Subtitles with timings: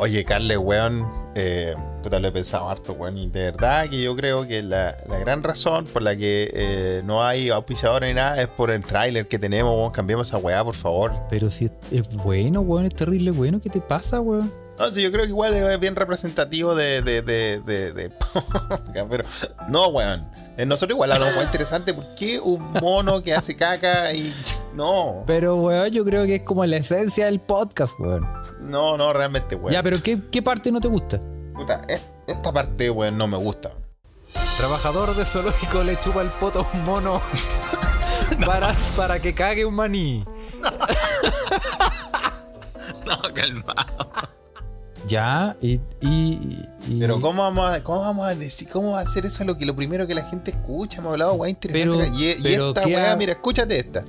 [0.00, 3.18] Oye, Carle, weón, eh, puta, lo he pensado harto, weón.
[3.18, 7.02] Y de verdad que yo creo que la, la gran razón por la que eh,
[7.04, 9.90] no hay auspiciador ni nada es por el tráiler que tenemos, weón.
[9.90, 11.12] Cambiemos esa weá, por favor.
[11.28, 13.60] Pero si es, es bueno, weón, es terrible bueno.
[13.60, 14.52] ¿Qué te pasa, weón?
[14.78, 17.02] No, sí, yo creo que igual es bien representativo de.
[17.02, 18.10] de, de, de, de-
[19.10, 19.24] pero,
[19.68, 20.28] no, weón.
[20.56, 21.92] Eh, Nosotros igual hablamos interesante.
[21.92, 24.32] ¿Por qué un mono que hace caca y.
[24.78, 28.24] No, Pero, weón, yo creo que es como la esencia del podcast, weón.
[28.60, 29.72] no, no, realmente, weón.
[29.72, 31.18] Ya, pero ¿qué, qué parte no te gusta?
[31.52, 33.72] Puta, es- esta parte, weón, no me gusta.
[34.56, 37.20] Trabajador de zoológico le chupa el poto a un mono
[38.46, 40.24] para, para que cague un maní.
[43.04, 44.10] No, calmado.
[45.06, 45.74] Ya, y.
[46.00, 49.44] y, y- Pero ¿cómo vamos, a, ¿cómo vamos a decir, cómo va a hacer eso
[49.44, 50.98] lo que lo primero que la gente escucha?
[50.98, 51.96] Hemos hablado, weá, interesante.
[51.96, 54.04] Pero- y, y pero esta ¿qué weá, ha- mira, escúchate esta.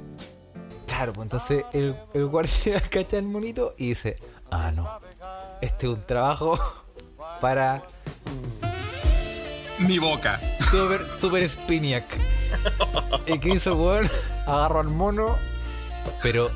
[0.90, 4.18] Claro, pues entonces el, el guardia cacha el monito y dice:
[4.52, 4.90] Ah, no.
[5.62, 6.60] Este es un trabajo
[7.42, 7.84] para
[9.80, 10.42] Mi boca.
[10.60, 12.06] Super, super Spiniac.
[13.28, 14.10] ¿Y qué hizo el weón?
[14.48, 15.38] Agarró al mono,
[16.24, 16.50] pero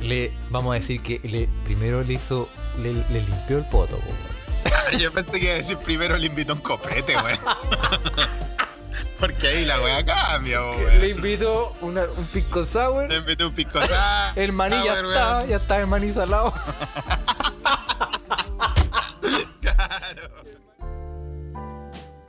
[0.00, 4.06] le vamos a decir que le, primero le hizo, le, le limpió el poto, po,
[4.06, 5.00] weón.
[5.00, 7.38] Yo pensé que iba a decir primero le invitó un copete, weón.
[9.20, 11.00] Porque ahí la weá cambia, weón.
[11.00, 13.08] Le invitó una- un pisco sour.
[13.08, 13.98] Le invitó un pisco sour,
[14.36, 15.48] El maní ya está, weón.
[15.48, 16.52] ya está el maní salado.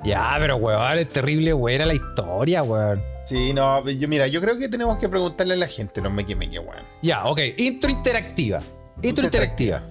[0.03, 3.03] Ya, pero weón, es terrible, weón, la historia, weón.
[3.25, 6.25] Sí, no, yo, mira, yo creo que tenemos que preguntarle a la gente, no me
[6.25, 6.81] queme que weón.
[7.01, 7.39] Ya, ok.
[7.57, 8.57] Intro interactiva.
[8.97, 9.83] Intro Intro interactiva.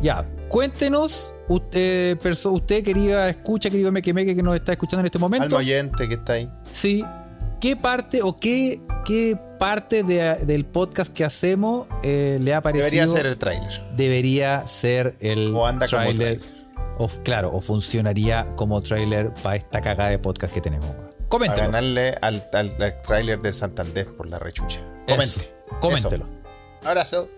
[0.00, 5.18] Ya, cuéntenos, usted, usted querida escucha, querido Meque Meque que nos está escuchando en este
[5.18, 5.56] Al momento.
[5.56, 6.50] oyente que está ahí.
[6.70, 7.04] Sí.
[7.60, 12.84] ¿Qué parte o qué, qué parte de- del podcast que hacemos eh, le ha parecido?
[12.90, 13.84] Debería ser el tráiler.
[13.96, 16.38] debería ser el O anda como tráiler.
[16.40, 16.66] tráiler.
[16.98, 20.88] O, claro, o funcionaría como trailer para esta cagada de podcast que tenemos.
[20.90, 21.06] weón.
[21.06, 21.62] A Coméntelo.
[21.66, 24.80] ganarle al, al, al tráiler del Santander por la rechucha.
[25.06, 25.54] Eso, Comente.
[25.80, 26.24] Coméntelo.
[26.26, 26.88] Eso.
[26.88, 27.28] Abrazo.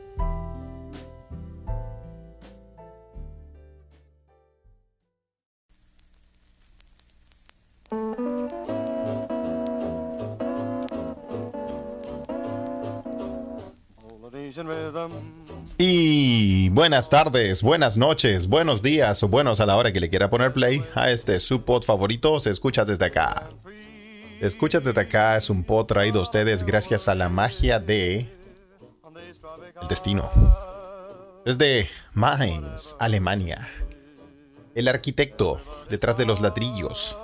[16.78, 20.52] Buenas tardes, buenas noches, buenos días o buenos a la hora que le quiera poner
[20.52, 22.38] play a este su pod favorito.
[22.38, 23.48] Se escucha desde acá.
[24.40, 28.28] Escucha desde acá es un pod traído a ustedes gracias a la magia de
[29.82, 30.30] el destino.
[31.44, 33.68] Desde Mainz, Alemania.
[34.76, 37.18] El arquitecto detrás de los ladrillos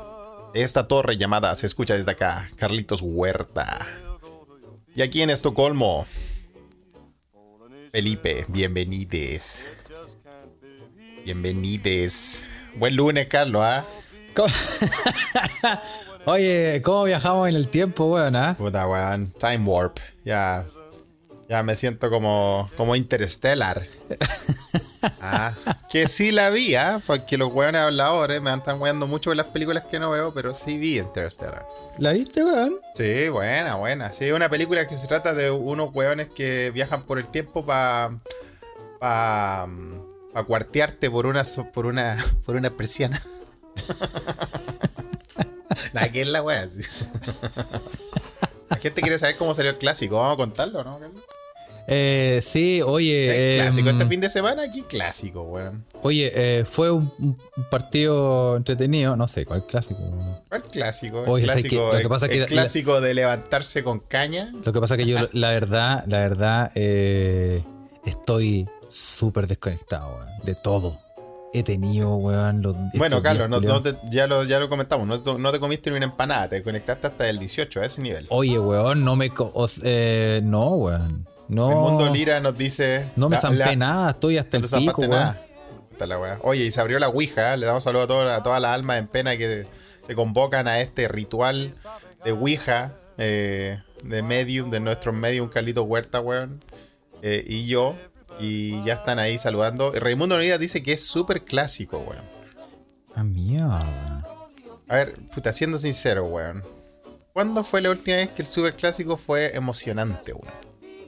[0.53, 3.87] de esta torre llamada se escucha desde acá, Carlitos Huerta.
[4.97, 6.07] Y aquí en Estocolmo,
[7.95, 9.67] Felipe, bienvenides.
[11.25, 12.43] Bienvenides.
[12.75, 13.85] Buen lunes, Carlos, ¿ah?
[14.35, 14.49] ¿Cómo-
[16.25, 18.35] Oye, ¿cómo viajamos en el tiempo, weón?
[18.35, 18.57] ah?
[18.59, 19.33] Puta, weón.
[19.39, 20.01] Time Warp.
[20.25, 20.65] Ya.
[21.49, 23.87] Ya me siento como, como Interstellar.
[25.21, 25.53] Ah,
[25.91, 27.01] que sí la vi, ¿ah?
[27.07, 30.55] Porque los weones habladores me están weando mucho en las películas que no veo, pero
[30.55, 31.67] sí vi Interstellar.
[31.99, 32.77] ¿La viste, weón?
[32.97, 34.11] Sí, buena, buena.
[34.13, 38.19] Sí, una película que se trata de unos weones que viajan por el tiempo para.
[38.99, 39.69] para.
[40.33, 41.43] para cuartearte por una.
[41.75, 42.17] por una.
[42.47, 43.21] por una persiana.
[45.93, 46.69] Nada, que es la wea.
[48.71, 50.17] La gente quiere saber cómo salió el clásico.
[50.17, 50.99] Vamos a contarlo, ¿no?
[51.87, 53.57] Eh, sí, oye.
[53.57, 55.85] El clásico em, este fin de semana, aquí clásico, weón.
[56.03, 57.37] Oye, eh, fue un,
[57.71, 59.17] partido entretenido.
[59.17, 60.01] No sé, ¿cuál clásico?
[60.03, 60.37] weón?
[60.49, 61.25] ¿Cuál clásico?
[61.27, 64.51] Oye, el clásico, Lo que pasa que el la- clásico de levantarse con caña.
[64.65, 67.63] Lo que pasa es que yo, la verdad, la verdad, eh,
[68.05, 70.29] estoy súper desconectado, weón.
[70.45, 70.99] De todo.
[71.53, 72.63] He tenido, weón.
[72.63, 73.75] Los, Bueno, Carlos, días, no, culiao.
[73.77, 75.07] no te- ya, lo, ya lo comentamos.
[75.07, 76.49] No, te- no te comiste ni una empanada.
[76.49, 78.27] Te conectaste hasta el 18 a ese nivel.
[78.31, 79.31] Oye, weón, no me.
[79.31, 81.29] co- o s- eh, no, weón.
[81.49, 81.69] No.
[81.71, 83.11] El mundo Lira nos dice.
[83.17, 85.41] No me zampé nada, estoy hasta No el pico, nada.
[85.91, 86.39] Puta la wea.
[86.43, 87.57] Oye, y se abrió la Ouija.
[87.57, 89.67] Le damos saludo a, todas- a todas las almas en pena que
[90.01, 91.73] se convocan a este ritual
[92.25, 92.95] de Ouija.
[93.19, 96.61] eh, de medium, de nuestro medium Carlito Huerta, weón.
[97.23, 97.95] eh, y yo.
[98.41, 99.93] Y ya están ahí saludando.
[99.93, 102.25] Raimundo Noriega dice que es súper clásico, weón.
[103.15, 104.25] Ah, mierda.
[104.89, 106.65] A ver, puta, siendo sincero, weón.
[107.33, 110.53] ¿Cuándo fue la última vez que el super clásico fue emocionante, weón?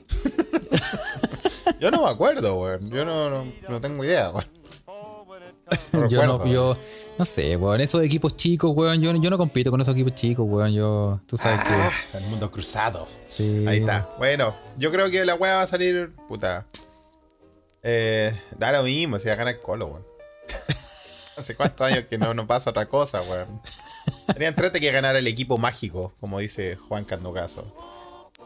[1.79, 2.89] yo no me acuerdo, weón.
[2.89, 4.45] Yo no, no, no tengo idea, weón.
[5.91, 6.77] No Yo no, yo.
[7.17, 7.81] No sé, weón.
[7.81, 9.01] Esos equipos chicos, weón.
[9.01, 10.71] Yo, yo no compito con esos equipos chicos, weón.
[10.73, 11.19] Yo.
[11.27, 13.05] Tú sabes Ah, el mundo cruzado.
[13.05, 13.33] que.
[13.33, 13.67] Sí.
[13.67, 14.09] Ahí está.
[14.17, 16.65] Bueno, yo creo que la weá va a salir, puta.
[17.83, 20.05] Eh, da lo mismo, si va a ganar Colo, weón.
[21.37, 23.61] Hace cuántos años que no, no pasa otra cosa, weón.
[24.33, 27.65] Tenía entrete que ganar el equipo mágico, como dice Juan Candocaso.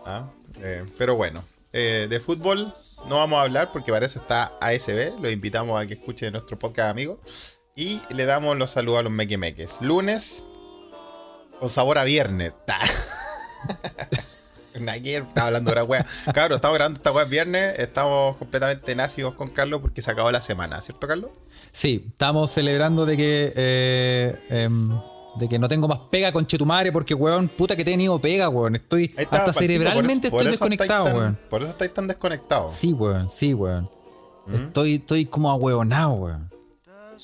[0.06, 0.30] ¿Ah?
[0.60, 1.44] Eh, pero bueno,
[1.74, 2.74] eh, de fútbol
[3.08, 5.20] no vamos a hablar porque para eso está ASB.
[5.22, 7.60] Los invitamos a que escuchen nuestro podcast, amigos.
[7.76, 9.82] Y le damos los saludos a los mequemeques.
[9.82, 10.44] Lunes,
[11.60, 12.54] con sabor a viernes.
[14.88, 16.06] Ayer estaba hablando de la wea.
[16.34, 17.78] Claro, estamos grabando esta wea viernes.
[17.80, 21.32] Estamos completamente nacidos con Carlos porque se acabó la semana, ¿cierto, Carlos?
[21.72, 23.54] Sí, estamos celebrando de que.
[23.56, 24.92] eh, em,
[25.36, 28.50] de que no tengo más pega con Chetumare porque, weón, puta que he tenido pega,
[28.50, 28.76] weón.
[28.76, 29.06] Estoy.
[29.06, 31.40] Está, hasta Palpito, cerebralmente por eso- por estoy desconectado, tan- weón.
[31.50, 32.76] Por eso estáis tan desconectados.
[32.76, 33.90] Sí, weón, sí, weón.
[34.48, 34.56] ¿Mm?
[34.56, 36.50] Estoy, estoy como ahueonado, weón.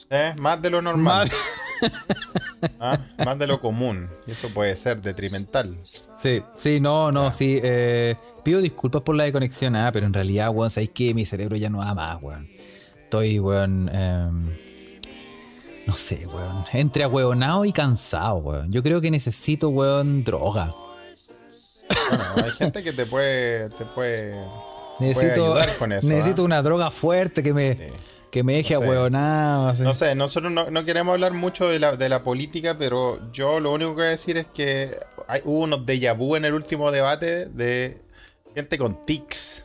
[0.09, 0.33] ¿Eh?
[0.37, 1.27] Más de lo normal.
[1.27, 1.91] Más-
[2.79, 2.97] ¿ah?
[3.25, 4.09] Más de lo común.
[4.27, 5.75] Y eso puede ser detrimental.
[6.21, 7.59] Sí, sí, no, no, sí.
[7.63, 11.13] eh, pido disculpas por la desconexión, ah, pero en realidad, weón, ¿sabéis qué?
[11.13, 12.47] Mi cerebro ya no da más, weón.
[13.03, 13.89] Estoy, weón.
[13.93, 14.49] em,
[15.87, 16.65] no sé, weón.
[16.73, 18.71] Entre ahueonado y cansado, weón.
[18.71, 20.73] Yo creo que necesito, weón, droga.
[22.09, 23.69] Bueno, hay gente que te puede.
[23.69, 24.35] Te puede
[24.99, 26.45] Necesito, ayudar con eso, necesito ¿ah?
[26.45, 27.91] una droga fuerte que me,
[28.31, 28.85] que me deje No sé.
[28.85, 29.67] ahueonado.
[29.69, 29.83] así.
[29.83, 33.59] No sé, nosotros no, no queremos hablar mucho de la, de la política, pero yo
[33.59, 34.97] lo único que voy a decir es que
[35.27, 38.01] hay, hubo unos déjà vu en el último debate de
[38.55, 39.63] gente con tics.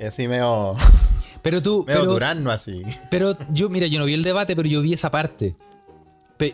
[0.00, 0.74] Y así medio,
[1.42, 2.82] Pero tú, medio pero, durano así.
[3.10, 5.56] pero yo, mira, yo no vi el debate, pero yo vi esa parte.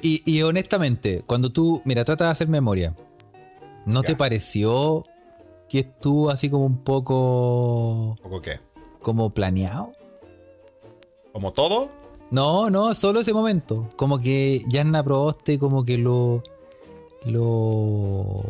[0.03, 2.95] Y, y honestamente, cuando tú, mira, trata de hacer memoria,
[3.87, 4.09] ¿no Ya.
[4.09, 5.05] te pareció
[5.69, 8.61] que estuvo así como un poco ¿Poco qué?
[9.03, 9.93] como planeado?
[11.33, 11.91] Como todo,
[12.31, 13.89] No, no, solo ese momento.
[13.97, 16.43] Como que Yanna Proboste como que lo...
[17.27, 18.43] Lo...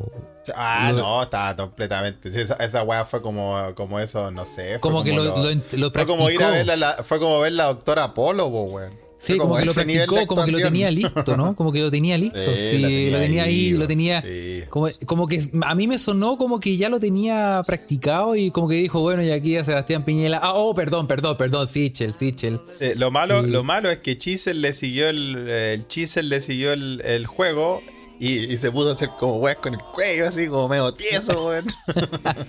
[0.54, 2.28] Ah, Lo- no, estaba completamente.
[2.28, 4.72] esa, esa weá fue como, como eso, no sé.
[4.72, 7.18] fue Como que lo, lo, ent- lo fue como ir a ver la, la- fue
[7.18, 9.04] como ver la doctora Apolo, po, weón.
[9.16, 11.56] Sí, como, que lo practicó, como que lo tenía listo, ¿no?
[11.56, 12.38] Como que lo tenía listo.
[12.44, 14.20] Sí, Sí, lo tenía lo tenía ahí, lo tenía.
[14.22, 14.64] sí.
[14.68, 18.68] Como, como que a mí me sonó como que ya lo tenía practicado y como
[18.68, 20.40] que dijo, bueno, y aquí a Sebastián Piñela.
[20.42, 22.60] Ah, oh, perdón, perdón, perdón, Sichel, Sichel.
[22.80, 26.42] Eh, lo, malo, Y- lo malo es que Chisel le siguió el, el Chisel le
[26.42, 27.82] siguió el, el juego
[28.28, 31.66] y, y se pudo hacer como weas con el cuello, así como medio tieso, weón.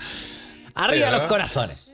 [0.76, 1.88] Arriba Pero- los corazones.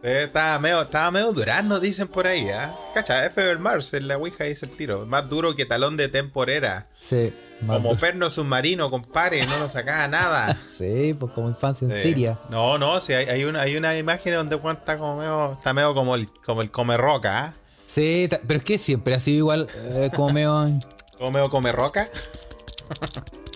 [0.00, 2.72] Eh, estaba medio, estaba medio durano, dicen por ahí, ¿ah?
[2.94, 5.04] Cacha, F Mars en la Ouija dice el tiro.
[5.06, 6.86] Más duro que talón de temporera.
[6.96, 7.32] Sí.
[7.66, 10.56] Como perno submarino, compadre, no nos sacaba nada.
[10.70, 12.38] Sí, pues como infancia en Eh, Siria.
[12.48, 15.72] No, no, sí, hay, hay una, hay una imagen donde Juan está como medio, está
[15.72, 17.54] medio como el, como el come roca, ¿ah?
[17.84, 20.78] Sí, pero es que siempre ha sido igual, eh, como medio.
[21.16, 22.08] Como medio come roca.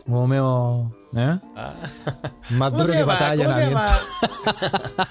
[0.05, 0.93] Como medio.
[1.17, 1.39] ¿eh?
[2.51, 3.13] Más ¿Cómo duro que llama?
[3.13, 3.95] patada de ¿Cómo se allanamiento.
[4.57, 5.09] llama?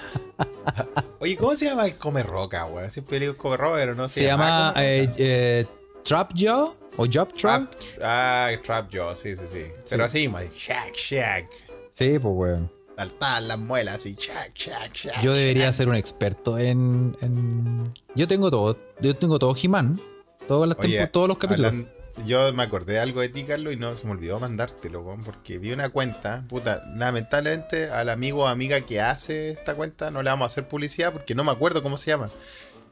[1.20, 2.90] Oye, ¿cómo se llama el come roca, weón?
[2.90, 5.66] Siempre digo come roca, pero no se, Se llama come eh, eh,
[6.04, 7.72] Trap Jaw o Job Trap.
[8.04, 9.66] Ah, Trap Jaw, sí, sí, sí.
[9.90, 11.48] Pero así, man, shack, shack.
[11.92, 12.72] Sí, pues weón.
[12.98, 15.22] Saltaban las muelas así, shack, shack, shack.
[15.22, 15.74] Yo debería shack.
[15.74, 18.78] ser un experto en, en- Yo tengo todo.
[19.00, 19.98] Yo tengo todo He-Man.
[19.98, 21.72] Tempo- todos los capítulos.
[21.72, 21.88] hablan-
[22.26, 25.24] yo me acordé de algo de ti, Carlos, y no se me olvidó mandártelo, weón,
[25.24, 30.22] porque vi una cuenta, puta, lamentablemente al amigo o amiga que hace esta cuenta no
[30.24, 32.30] le vamos a hacer publicidad porque no me acuerdo cómo se llama.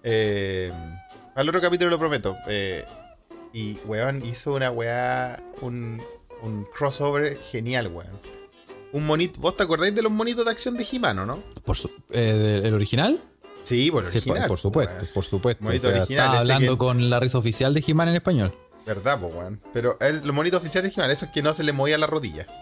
[0.03, 0.71] Eh,
[1.35, 2.35] al otro capítulo lo prometo.
[2.47, 2.85] eh,
[3.53, 6.01] y, weón, hizo una weá, un,
[6.43, 8.19] un crossover genial, weón.
[8.91, 11.43] Un monito, ¿vos te acordáis de los monitos de acción de He-Man, o no?
[11.63, 13.19] Por su- eh, ¿El original?
[13.63, 14.47] Sí, por el Sí, por, original.
[14.47, 15.07] por supuesto, weón.
[15.13, 15.63] por supuesto.
[15.67, 18.55] O sea, estaba hablando que- con la risa oficial de He-Man en español.
[18.85, 19.61] ¿Verdad, pues, weón?
[19.73, 22.45] Pero el, los monitos oficiales de He-Man, esos que no se le movía la rodilla.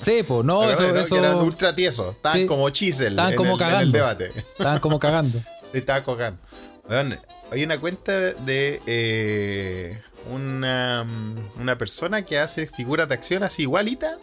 [0.00, 2.16] Sí, pues no, ¿Te eso, eso Que eran ultra tiesos.
[2.16, 2.46] Estaban Sí.
[2.46, 3.92] como chisel Estaban en, como el, en el cagando.
[3.98, 4.28] debate.
[4.28, 5.38] estaban como cagando.
[5.72, 6.40] Sí, estaba cagando.
[6.88, 7.18] Weón,
[7.52, 10.00] hay una cuenta de eh,
[10.32, 14.16] una, mm, una persona que hace figuras de acción así igualita.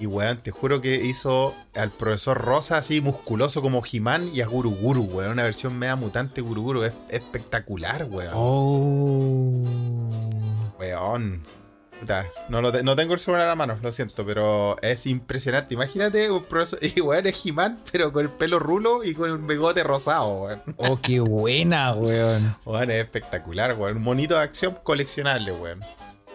[0.00, 4.46] Y weón, te juro que hizo al profesor Rosa así musculoso como He-Man y a
[4.46, 5.30] Guru Guru, weón.
[5.30, 6.82] Una versión media mutante Guru Guru.
[6.82, 8.32] Es espectacular, weón.
[8.34, 9.64] Oh.
[10.78, 11.42] Weón.
[12.50, 15.72] No, lo te- no tengo el celular a la mano, lo siento, pero es impresionante.
[15.74, 19.38] Imagínate un profesor, y weón, es He-Man, pero con el pelo rulo y con el
[19.38, 20.62] bigote rosado, weón.
[20.76, 22.56] Oh, qué buena, weón.
[22.66, 23.96] Weón, es espectacular, weón.
[23.96, 25.80] Un monito de acción coleccionable, weón.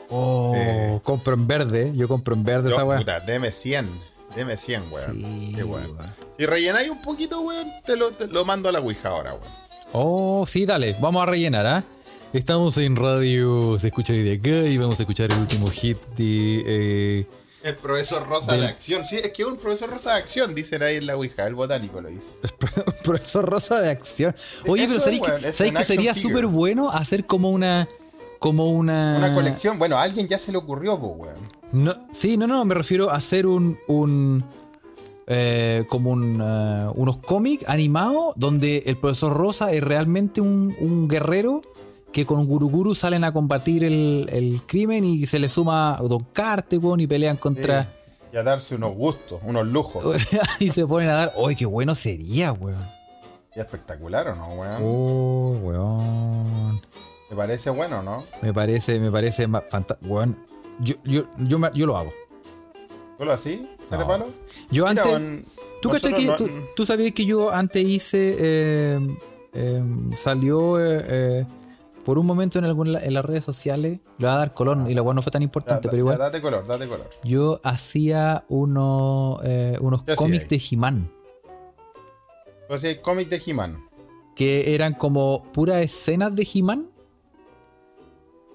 [0.10, 1.00] Oh, Eh.
[1.03, 1.91] compro en verde.
[1.95, 2.98] Yo compro en verde Yo, esa weá.
[2.98, 3.88] puta, deme 100.
[4.36, 5.13] Deme 100, weón.
[5.13, 5.95] Sí, Qué weón.
[5.95, 6.12] weón.
[6.39, 9.53] Si rellenáis un poquito, weón, te lo, te lo mando a la Ouija ahora, weón.
[9.93, 11.83] Oh, sí, dale, vamos a rellenar, ¿ah?
[12.34, 16.64] Estamos en radio, se escucha desde acá y vamos a escuchar el último hit de,
[16.66, 17.28] eh,
[17.62, 19.06] El profesor Rosa de acción.
[19.06, 21.46] Sí, es que es un profesor Rosa de acción, dicen ahí en la Ouija.
[21.46, 22.28] El botánico lo dice.
[23.04, 24.34] profesor Rosa de acción.
[24.66, 27.90] Oye, pero ¿sabéis que, que sería súper bueno hacer como una.
[28.40, 29.16] Como una.
[29.18, 29.78] Una colección.
[29.78, 31.50] Bueno, a alguien ya se le ocurrió, pues, weón.
[31.74, 33.78] No, sí, no, no, me refiero a hacer un.
[33.90, 34.46] un
[35.28, 41.08] eh, como un, eh, unos cómics animados donde el profesor Rosa es realmente un, un
[41.10, 41.62] guerrero
[42.12, 47.00] que con Guruguru salen a combatir el, crimen y se le suma Don Carte, weón,
[47.00, 47.88] y pelean contra.
[48.34, 50.03] Y a darse unos gustos, unos lujos.
[50.60, 51.34] y se ponen a dar.
[51.38, 52.86] ¡Uy, qué bueno sería, weón!
[53.56, 54.82] Y espectacular, ¿o no, weón?
[54.82, 56.82] Oh, weón.
[57.30, 58.24] ¿Te parece bueno, no?
[58.41, 60.13] Me parece, me parece fantástico.
[60.13, 60.38] Weón,
[60.80, 62.13] yo, yo, yo, yo, lo hago.
[63.18, 63.68] ¿Tú lo así?
[63.89, 64.30] ¿Te palo?
[64.70, 65.46] Yo antes.
[65.82, 66.36] ¿Tú, que,
[66.75, 68.36] tú, sabías que yo antes hice.
[68.39, 69.18] Eh,
[69.53, 69.84] eh,
[70.15, 70.80] salió.
[70.80, 71.46] Eh,
[72.03, 74.93] por un momento en, algún, en las redes sociales, le va a dar color y
[74.93, 76.17] la cual no fue tan importante, pero igual.
[76.17, 77.10] date color, date color.
[77.24, 81.12] Yo hacía uno, eh, unos cómics de He-Man.
[82.70, 83.84] hacía cómics de He-Man.
[84.36, 86.89] Que eran como puras escenas de He-Man.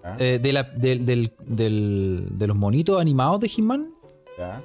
[0.03, 0.17] Ah.
[0.19, 3.93] Eh, de, la, del, de los monitos animados de He-Man.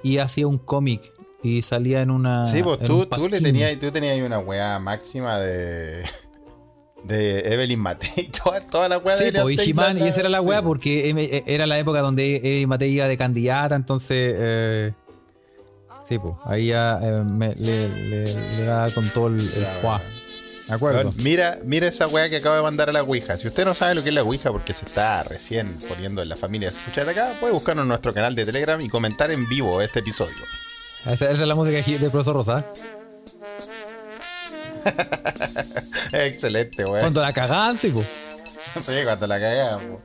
[0.04, 1.12] Y hacía un cómic.
[1.44, 2.46] Y salía en una.
[2.46, 6.04] Sí, pues tú, tú, le tenías, tú tenías una weá máxima de
[7.04, 10.42] de Evelyn Matei, toda, toda la weá sí, de pues, y, y esa era la
[10.42, 14.34] weá porque e, era la época donde Evelyn Matei iba de candidata, entonces.
[14.38, 14.94] Eh,
[16.08, 17.24] sí, pues ahí ya eh,
[17.58, 19.66] le, le, da con todo el, el
[20.68, 21.14] ¿De acuerdo?
[21.18, 23.36] mira, mira esa weá que acaba de mandar a la Ouija.
[23.36, 26.30] Si usted no sabe lo que es la Ouija porque se está recién poniendo en
[26.30, 29.82] la familia escuchar acá, puede buscarnos en nuestro canal de Telegram y comentar en vivo
[29.82, 30.34] este episodio.
[31.10, 32.66] Esa, es la música de profesor Rosa.
[36.14, 37.00] Excelente, weón.
[37.00, 38.06] Cuando la cagaban, sí, pues.
[38.82, 39.98] Sí, cuando la cagaban,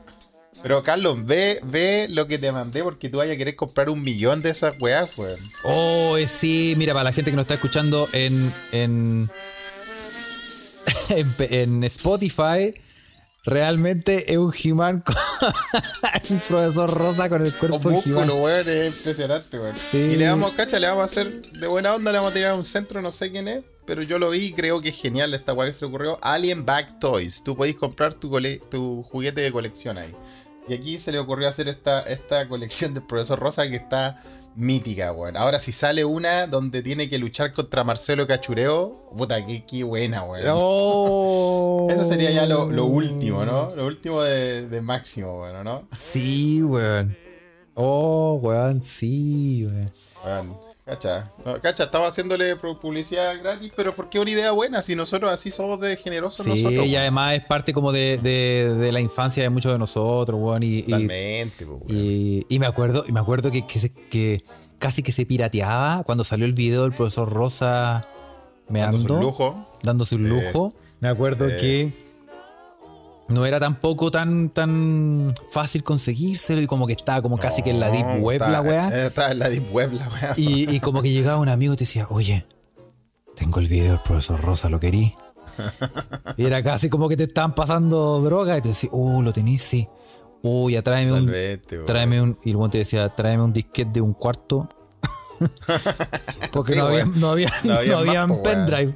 [0.63, 4.03] Pero Carlos, ve, ve lo que te mandé porque tú vayas a querer comprar un
[4.03, 5.39] millón de esas weas, weón.
[5.65, 9.31] Oh, eh, sí, mira, para la gente que nos está escuchando en, en,
[11.51, 12.75] en, Spotify,
[13.47, 15.17] realmente es un He-Man con
[16.31, 18.31] un profesor Rosa con el cuerpo de He-Man.
[18.31, 19.75] weón, es impresionante, weón.
[19.95, 22.51] Y le vamos, cacha, le vamos a hacer de buena onda, le vamos a tirar
[22.53, 25.01] a un centro, no sé quién es pero yo lo vi y creo que es
[25.01, 26.19] genial esta weá que se le ocurrió.
[26.21, 27.43] Alien Back Toys.
[27.45, 28.37] Tú podéis comprar tu,
[28.69, 30.13] tu juguete de colección ahí.
[30.69, 34.21] Y aquí se le ocurrió hacer esta, esta colección del profesor Rosa que está
[34.57, 35.37] mítica, weón.
[35.37, 40.45] Ahora, si sale una donde tiene que luchar contra Marcelo Cachureo, puta, qué, buena, weón.
[40.51, 41.89] Oh.
[41.91, 43.75] Eso sería ya lo, último, ¿no?
[43.77, 45.89] Lo último de, máximo, weón, ¿no?
[45.97, 47.17] Sí, weón.
[47.75, 49.93] Oh, weón, sí, weón.
[50.25, 50.66] Weón.
[50.87, 54.83] Cacha, cacha, estaba haciéndole publicidad gratis, pero ¿por qué una idea buena?
[54.83, 56.87] Si nosotros así somos de generosos sí, nosotros.
[56.87, 60.63] y además es parte como de, de, la infancia de muchos de nosotros, weón.
[60.63, 64.45] Y, Totalmente, y, y, me acuerdo, y me acuerdo que, que,
[64.79, 68.07] casi que se pirateaba cuando salió el video del profesor Rosa
[68.69, 68.99] meando.
[68.99, 69.79] Dando su lujo.
[69.83, 70.73] Dando su lujo.
[71.01, 71.91] me acuerdo que
[73.29, 77.81] no era tampoco tan, tan fácil conseguírselo y como que estaba como casi que en
[77.81, 79.07] la deep web la weá.
[79.07, 80.35] Estaba en la deep web la weá.
[80.37, 82.47] Y, como que llegaba un amigo y te decía, oye,
[83.35, 85.15] tengo el video del profesor Rosa, ¿lo querí?
[86.37, 89.63] y era casi como que te estaban pasando droga y te decía, uh, lo tenés,
[89.63, 89.89] sí.
[90.43, 91.33] Uy, ya tráeme un,
[91.87, 92.39] tráeme un.
[92.45, 94.69] Y el te decía, tráeme un disquete de un cuarto.
[96.53, 98.95] Porque no, había, no, había, no, había, pendrive.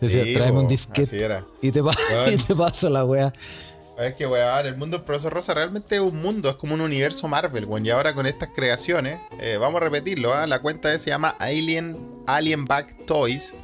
[0.00, 1.42] Decía, tráeme un disquete.
[1.62, 1.80] Y te,
[2.32, 3.32] y te paso la wea.
[4.00, 6.80] Es que, weón, el mundo del profesor Rosa realmente es un mundo, es como un
[6.80, 7.84] universo Marvel, weón.
[7.84, 10.46] Y ahora con estas creaciones, eh, vamos a repetirlo, ¿ah?
[10.46, 13.54] la cuenta se llama Alien, Alien Bag Toys,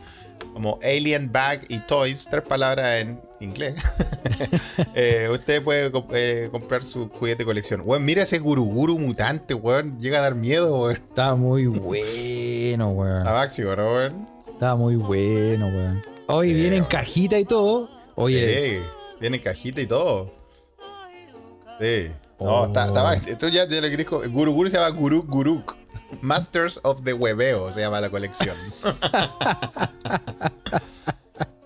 [0.52, 3.82] como Alien Bag y Toys, tres palabras en inglés.
[4.94, 7.82] eh, usted puede eh, comprar su juguete de colección.
[7.84, 10.96] Weón, mira ese guruguru mutante, weón, llega a dar miedo, weón.
[10.96, 13.26] Está muy bueno, weón.
[13.26, 14.28] A máximo, ¿no, weón?
[14.52, 16.02] Está muy bueno, weón.
[16.26, 17.88] Hoy viene en cajita y todo.
[18.16, 18.82] Oye.
[19.20, 20.32] Viene en cajita y todo.
[21.80, 22.10] Sí.
[22.38, 23.12] No, está, está, oh.
[23.12, 25.74] esto ya tiene el Guru Guru se llama Guru Guruk.
[26.20, 28.54] Masters of the Webeo se llama la colección.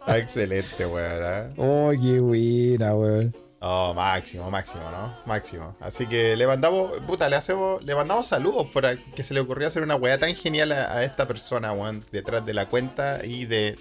[0.00, 1.23] está excelente, weón.
[1.23, 1.50] ¿eh?
[1.57, 3.35] Oh, qué buena, weón.
[3.61, 5.12] Oh, máximo, máximo, ¿no?
[5.26, 5.76] Máximo.
[5.80, 9.69] Así que le mandamos, puta, le hacemos, le mandamos saludos por que se le ocurrió
[9.69, 13.45] hacer una weá tan genial a, a esta persona, weón, detrás de la cuenta y
[13.45, 13.75] de,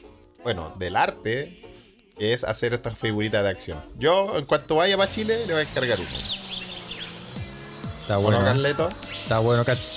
[0.43, 1.68] bueno, del arte
[2.19, 3.81] es hacer estas figuritas de acción.
[3.97, 6.09] Yo, en cuanto vaya para Chile, le voy a encargar uno.
[8.01, 8.89] Está bueno, Carleto.
[9.23, 9.88] Está bueno, cacho.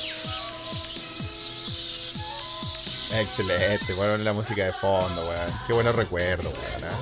[3.14, 5.50] Excelente, bueno la música de fondo, weón.
[5.67, 6.93] Qué buenos recuerdos, weón.
[6.93, 6.97] ¿eh?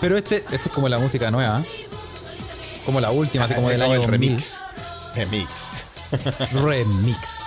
[0.00, 1.64] Pero este, este es como la música nueva, ¿eh?
[2.86, 4.60] Como la última, así como del año remix.
[5.14, 5.70] Remix.
[6.52, 7.42] Remix.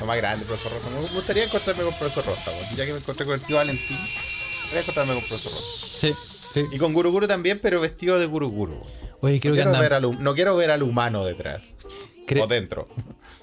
[0.00, 0.88] lo más grande, profesor Rosa.
[0.90, 2.76] Me gustaría encontrarme con profesor Rosa, weón.
[2.76, 3.98] Ya que me encontré con el tío Valentín,
[4.70, 5.98] voy a encontrarme con profesor Rosa.
[5.98, 6.14] Sí,
[6.52, 6.64] sí.
[6.72, 8.80] Y con Guruguru también, pero vestido de Guruguru.
[9.20, 11.74] Oye, creo No que quiero, ver al, no quiero ver al humano detrás.
[12.26, 12.88] cre- O dentro.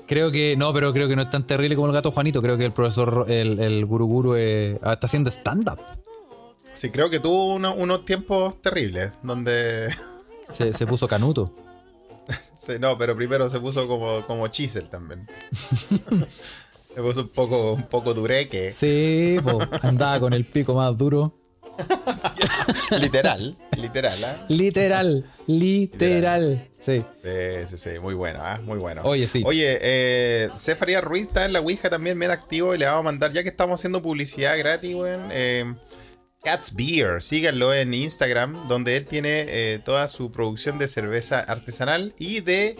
[0.08, 2.41] creo que no, pero creo que no es tan terrible como el gato Juanito.
[2.41, 5.79] Creo que el profesor, el, el Guru Guru eh, está haciendo stand-up.
[6.74, 9.88] Sí, creo que tuvo uno- unos tiempos terribles, donde...
[10.50, 11.51] Se, se puso canuto.
[12.55, 15.27] Sí, no, pero primero se puso como, como chisel también.
[17.02, 18.72] puso un poco, un poco dureque.
[18.72, 21.34] Sí, po, andaba con el pico más duro.
[23.02, 24.46] literal, literal, ¿ah?
[24.48, 26.70] Literal, literal.
[26.80, 27.04] Sí.
[27.24, 27.30] Sí,
[27.70, 28.60] sí, sí, muy bueno, ¿ah?
[28.64, 29.02] Muy bueno.
[29.04, 29.44] Oye, sí.
[29.46, 30.75] Oye, eh, C.
[30.75, 33.44] Faría Ruiz está en la Ouija también, medio activo y le vamos a mandar, ya
[33.44, 35.30] que estamos haciendo publicidad gratis, weón.
[35.32, 35.74] Eh,
[36.44, 42.14] Cat's Beer, síganlo en Instagram, donde él tiene eh, toda su producción de cerveza artesanal
[42.20, 42.78] y de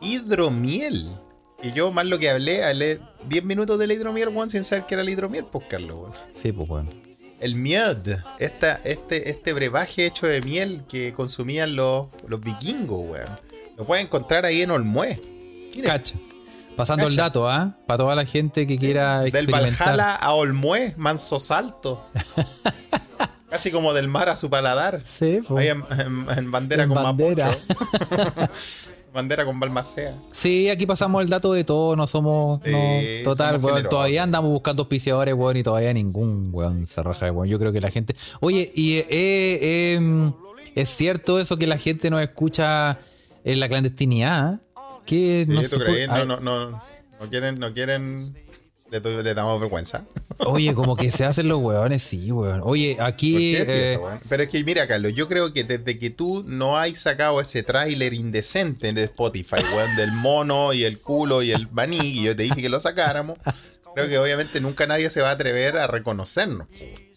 [0.00, 1.10] hidromiel.
[1.62, 4.86] Y yo, más lo que hablé, hablé 10 minutos de la hidromiel, weón, sin saber
[4.86, 6.12] que era la hidromiel, pues, Carlos, weón.
[6.34, 6.88] Sí, pues bueno.
[7.40, 8.00] El miel,
[8.38, 13.28] esta, este, este brebaje hecho de miel que consumían los, los vikingos, weón.
[13.76, 15.20] Lo pueden encontrar ahí en Olmué.
[15.84, 16.16] Cacha.
[16.76, 17.76] Pasando el dato, ¿ah?
[17.86, 19.88] Para toda la gente que quiera Del experimentar.
[19.96, 22.04] Valhalla a Olmué, manso salto.
[23.50, 25.00] Casi como del mar a su paladar.
[25.04, 25.58] Sí, po.
[25.58, 27.50] Ahí en, en- en bandera En con bandera.
[29.18, 30.14] Bandera con Balmacea.
[30.30, 32.60] Sí, aquí pasamos el dato de todo, no somos.
[32.64, 32.78] Sí, no,
[33.24, 33.88] total, somos weón.
[33.88, 37.48] Todavía andamos buscando auspiciadores, weón, y todavía ningún weón se raja de weón.
[37.48, 38.14] Yo creo que la gente.
[38.40, 40.30] Oye, y eh, eh,
[40.76, 43.00] es cierto eso que la gente nos escucha
[43.42, 44.60] en la clandestinidad.
[45.04, 48.36] Que Sí, no por- No, no, no, no quieren, no quieren.
[48.90, 50.04] Le, doy- le damos vergüenza.
[50.46, 52.60] Oye, como que se hacen los weones, sí, weón.
[52.64, 53.32] Oye, ¿Por aquí.
[53.32, 54.20] qué eh, eso, weón?
[54.28, 57.62] Pero es que mira, Carlos, yo creo que desde que tú no hay sacado ese
[57.62, 62.34] tráiler indecente de Spotify, weón, del mono y el culo y el maní, y yo
[62.36, 63.38] te dije que lo sacáramos,
[63.94, 66.66] creo que obviamente nunca nadie se va a atrever a reconocernos.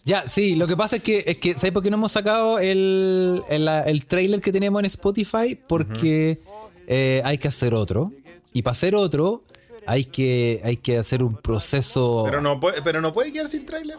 [0.03, 2.57] Ya, sí, lo que pasa es que, es que ¿sabes por qué no hemos sacado
[2.59, 5.55] el, el, el trailer que tenemos en Spotify?
[5.67, 6.39] Porque
[6.87, 8.11] eh, hay que hacer otro.
[8.51, 9.43] Y para hacer otro,
[9.87, 12.23] hay que, hay que hacer un proceso.
[12.25, 13.97] Pero no puede, pero no puede quedar sin tráiler.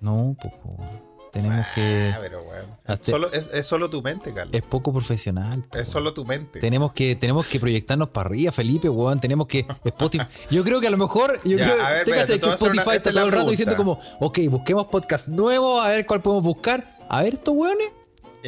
[0.00, 0.76] No, po, po.
[1.32, 2.12] tenemos que.
[2.14, 2.40] Ah, pero.
[2.86, 4.54] Hazte- Solo, es, es solo tu mente, Carlos.
[4.54, 5.64] Es poco profesional.
[5.74, 6.60] Es solo tu mente.
[6.60, 9.18] Tenemos que, tenemos que proyectarnos para arriba, Felipe, weón.
[9.20, 9.66] Tenemos que.
[9.84, 10.24] Spotify.
[10.50, 11.36] Yo creo que a lo mejor.
[11.44, 13.50] Yo Ya, creo a ver, ¿te espérate, que una- Spotify esta está todo el rato
[13.50, 16.86] diciendo como, ok, busquemos podcast nuevo, a ver cuál podemos buscar.
[17.08, 17.88] A ver estos weones.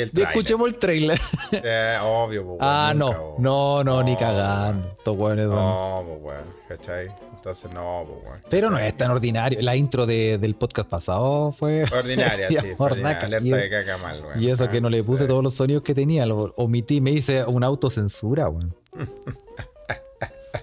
[0.02, 1.18] El escuchemos el trailer.
[1.52, 3.34] Eh, obvio, pues, ah, nunca, no.
[3.38, 4.88] No, no, ni cagando.
[4.88, 6.44] Estos son- No, pues, weón.
[6.68, 7.08] ¿Cachai?
[7.34, 8.42] Entonces, no, pues, weón.
[8.50, 9.60] Pero no es tan ordinario.
[9.62, 11.82] La intro de- del podcast pasado fue.
[11.84, 12.68] Ordinaria, sí.
[12.78, 13.18] ordinaria.
[13.26, 14.42] Alerta Y- de caca mal, weón.
[14.42, 15.28] Y eso Ah, que no le puse sí.
[15.28, 18.74] todos los sonidos que tenía, lo omití, me hice una autocensura, weón.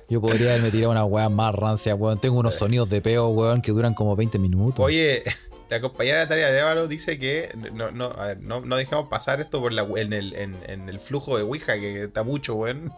[0.10, 2.20] Yo podría haberme tirado una weá más rancia, weón.
[2.20, 4.86] Tengo unos sonidos de peo, weón, que duran como 20 minutos.
[4.86, 5.24] Oye,
[5.70, 9.60] la compañera Natalia Arevalo dice que no, no, a ver, no, no dejemos pasar esto
[9.62, 12.94] por la, en, el, en, en el flujo de Ouija, que está mucho, weón.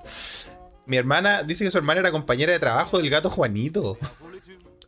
[0.86, 3.97] Mi hermana dice que su hermana era compañera de trabajo del gato Juanito.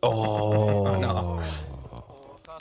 [0.00, 1.40] Oh, No.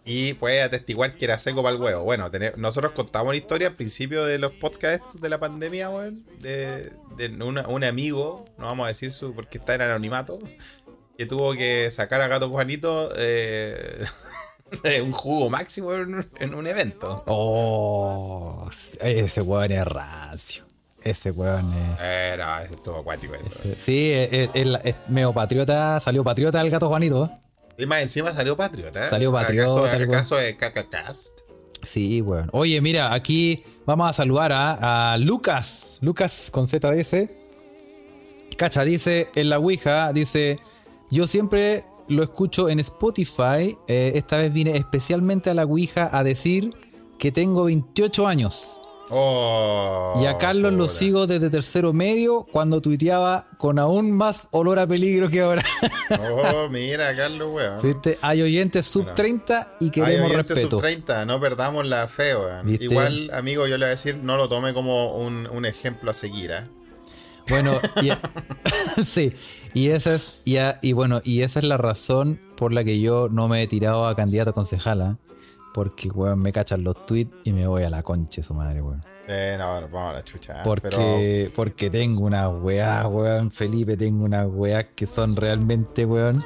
[0.05, 2.03] Y puede atestiguar que era seco para el huevo.
[2.03, 6.25] Bueno, tene- nosotros contamos la historia al principio de los podcasts de la pandemia, weón.
[6.39, 10.39] De, de una- un amigo, no vamos a decir su porque está en anonimato,
[11.17, 14.07] que tuvo que sacar a Gato Juanito eh, de
[15.03, 17.23] un jugo máximo en, un- en un evento.
[17.27, 18.67] Oh,
[19.01, 20.63] ese weón es rancio.
[21.01, 21.97] Ese weón es.
[22.01, 23.63] Eh, no, estuvo acuático eso.
[23.77, 25.99] Sí, es, es- es es medio patriota.
[25.99, 27.25] Salió patriota el gato Juanito.
[27.25, 27.37] ¿eh?
[27.83, 29.05] Y más encima salió Patriota.
[29.05, 29.09] ¿eh?
[29.09, 31.39] Salió Patriota, ¿Acaso, el acaso de CacaCast?
[31.83, 32.49] Sí, weón.
[32.51, 35.97] Oye, mira, aquí vamos a saludar a, a Lucas.
[36.01, 37.29] Lucas con ZS.
[38.57, 40.59] Cacha, dice en la Ouija, dice,
[41.09, 43.77] yo siempre lo escucho en Spotify.
[43.87, 46.73] eh, esta vez vine especialmente a la Ouija a decir
[47.17, 48.81] que tengo 28 años.
[49.11, 54.77] Oh, Y a Carlos lo sigo desde tercero medio cuando tuiteaba con aún más olor
[54.77, 55.63] a peligro que ahora.
[56.19, 57.81] Oh, mira, Carlos, weón.
[57.81, 58.19] ¿Viste?
[58.21, 59.15] Hay oyentes sub Bueno.
[59.15, 60.77] 30 y Hay queremos oyentes respeto.
[60.77, 62.65] sub 30, no perdamos la fe, weón.
[62.67, 62.85] ¿Viste?
[62.85, 66.13] Igual, amigo, yo le voy a decir, no lo tome como un, un ejemplo a
[66.13, 66.67] seguir, ¿ah?
[67.49, 68.11] Bueno, y,
[69.03, 69.33] sí,
[69.73, 72.99] y esa es, y, a- y bueno, y esa es la razón por la que
[72.99, 75.17] yo no me he tirado a candidato a concejala.
[75.73, 79.03] Porque, weón, me cachan los tweets y me voy a la concha su madre, weón.
[79.27, 80.55] Eh, no, vamos a la chucha.
[80.57, 80.63] ¿ah?
[80.63, 86.43] Porque, porque tengo unas weas, weón, Felipe, tengo unas weas que son realmente, weón,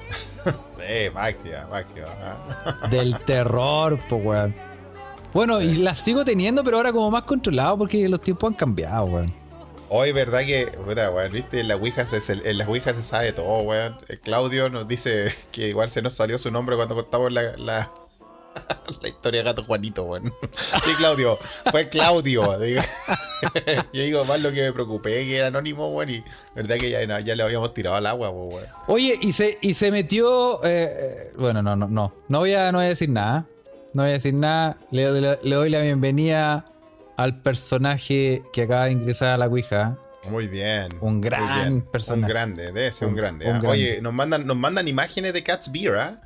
[0.82, 2.06] eh, máxima, máxima.
[2.20, 2.88] ¿ah?
[2.90, 4.54] del terror, pues, weón.
[5.32, 9.06] Bueno, y las sigo teniendo, pero ahora como más controlado porque los tiempos han cambiado,
[9.06, 9.32] weón.
[9.88, 13.60] Hoy, verdad que, puta, weón, viste, en Ouija se, en las Ouija se sabe todo,
[13.60, 13.96] weón.
[14.22, 17.88] Claudio nos dice que igual se nos salió su nombre cuando contamos la, la,
[19.02, 20.34] la historia de Gato Juanito, weón.
[20.56, 21.38] Sí, Claudio,
[21.70, 22.58] fue Claudio.
[22.58, 22.82] digo.
[23.92, 26.24] Yo digo, más lo que me preocupé, que era anónimo, weón, y
[26.56, 28.66] verdad que ya, ya le habíamos tirado al agua, weón.
[28.88, 30.64] Oye, y se, y se metió.
[30.64, 32.12] eh, eh, bueno, no, no, no.
[32.28, 33.46] No voy, a, no voy a decir nada.
[33.92, 34.78] No voy a decir nada.
[34.90, 36.66] Le, le- le doy la bienvenida
[37.16, 39.98] al personaje que acaba de ingresar a la Ouija.
[40.30, 40.88] Muy bien.
[41.00, 41.80] Un gran bien.
[41.82, 42.24] personaje.
[42.24, 43.44] Un grande, debe ser un, Un- grande.
[43.46, 43.58] un ah.
[43.60, 43.68] grande.
[43.68, 46.20] Oye, nos mandan, nos mandan imágenes de Cat's Beer, ¿ah?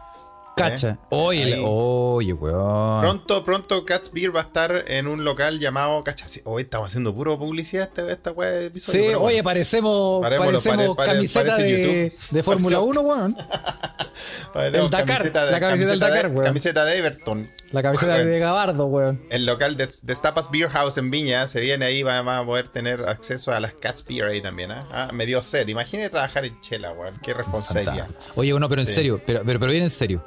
[0.57, 0.89] Cacha.
[0.91, 1.63] Eh, Oye, le- ahí.
[1.65, 3.01] oye, weón.
[3.01, 6.27] Pronto, pronto Cat's Beer va a estar en un local llamado Cacha.
[6.45, 9.01] Hoy estamos haciendo puro publicidad esta, esta wea de episodio.
[9.01, 13.37] Sí, pero oye, parecemos, parecemos pare- pare- camiseta de, de Fórmula Parece- 1, weón.
[14.55, 16.45] El Dakar, camiseta la camiseta del Dakar, de, weón.
[16.45, 17.49] Camiseta de Everton.
[17.73, 18.27] La Weón.
[18.27, 19.23] de Gabardo, weón.
[19.31, 22.45] El local de, de Stapas Beer House en Viña se viene ahí, va, va a
[22.45, 24.73] poder tener acceso a las Cat's Beer ahí también.
[24.73, 24.85] ¿ah?
[24.93, 25.69] Ah, me dio sed.
[25.69, 27.15] Imagínate trabajar en Chela, weón.
[27.23, 28.09] Qué responsabilidad.
[28.35, 28.95] Oye, no, pero en Sí.
[28.95, 30.25] serio, pero, pero, pero bien en serio.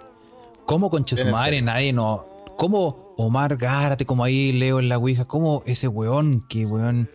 [0.66, 2.24] ¿Cómo conche su madre nadie no.
[2.58, 7.10] ¿Cómo Omar Gárate, como ahí leo en la Ouija, cómo ese weón, que weón.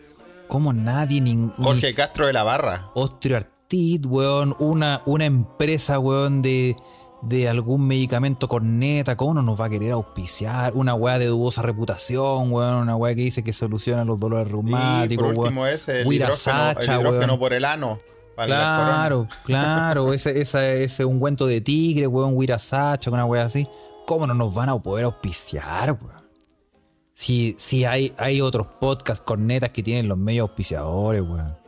[0.47, 1.33] ¿Cómo nadie, ni.
[1.35, 2.89] ni Jorge Castro de la Barra.
[2.93, 6.75] Osteoartritis, weón, una, una empresa, weón, de,
[7.21, 10.73] de algún medicamento corneta, ¿cómo no nos va a querer auspiciar?
[10.75, 14.51] Una weá de dudosa reputación, weón, una weá que dice que soluciona los dolores Y
[14.51, 15.73] reumáticos, por último weón.
[15.75, 17.39] ese, el hidrógeno, el Sacha, hidrógeno weón.
[17.39, 17.99] por el ano.
[18.35, 23.67] Claro, claro, ese, ese, ese ungüento de tigre, weón, Huira Sacha, una weá así.
[24.05, 26.19] ¿Cómo no nos van a poder auspiciar, weón?
[27.13, 31.58] Si, si hay, hay otros podcasts cornetas que tienen los medios auspiciadores, weón.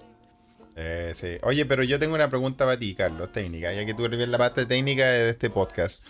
[0.83, 1.37] Eh, sí.
[1.43, 4.39] Oye, pero yo tengo una pregunta para ti, Carlos, técnica, ya que tú eres la
[4.39, 6.03] parte técnica de este podcast.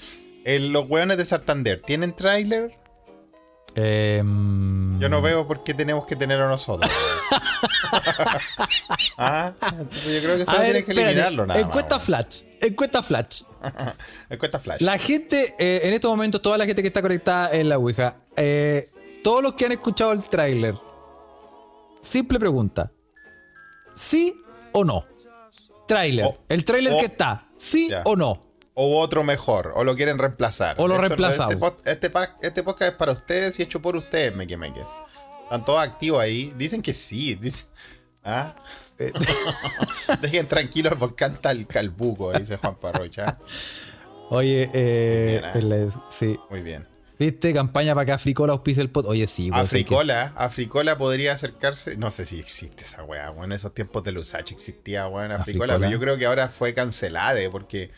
[0.46, 2.72] Los hueones de Santander, ¿tienen tráiler?
[3.76, 6.90] Em, Yo no veo por qué tenemos que tenerlo nosotros.
[9.18, 12.06] ah, entonces yo creo que ver, tienes que eliminarlo nada encuesta más.
[12.06, 13.44] Flash, encuesta Flash.
[14.30, 14.82] Encuesta flash.
[14.82, 18.18] La gente, eh, en estos momentos, toda la gente que está conectada en la Ouija,
[18.36, 18.90] eh,
[19.24, 20.76] todos los que han escuchado el tráiler,
[22.02, 22.92] simple pregunta:
[23.94, 24.36] ¿sí
[24.74, 25.06] o no?
[25.88, 28.02] Tráiler, O- el tráiler o- que está, ¿sí Ya.
[28.06, 28.42] o no?
[28.74, 30.76] O otro mejor, o lo quieren reemplazar.
[30.80, 31.74] O lo Esto- reemplazamos.
[31.86, 34.88] Este, este, este podcast es para ustedes y hecho por ustedes, meque meques.
[35.44, 36.54] Están todos activos ahí.
[36.58, 37.36] Dicen que sí.
[37.36, 37.68] dicen-
[38.24, 38.54] ¿Ah?
[38.98, 39.12] Eh,
[40.22, 43.38] Dejen tranquilo el volcán tal calbuco, dice Juan Parrocha.
[44.30, 46.40] Oye, eh, Bien, el- sí.
[46.50, 46.88] Muy bien.
[47.22, 47.54] ¿Viste?
[47.54, 49.06] Campaña para que Africola auspice el pod.
[49.06, 51.96] Oye, sí, que- Africola, Africola podría acercarse.
[51.96, 55.76] No sé si existe esa weá, bueno, en esos tiempos de Lusach existía, weón, Africola,
[55.76, 55.78] Africola.
[55.78, 57.92] pero yo creo que ahora fue cancelada, eh, porque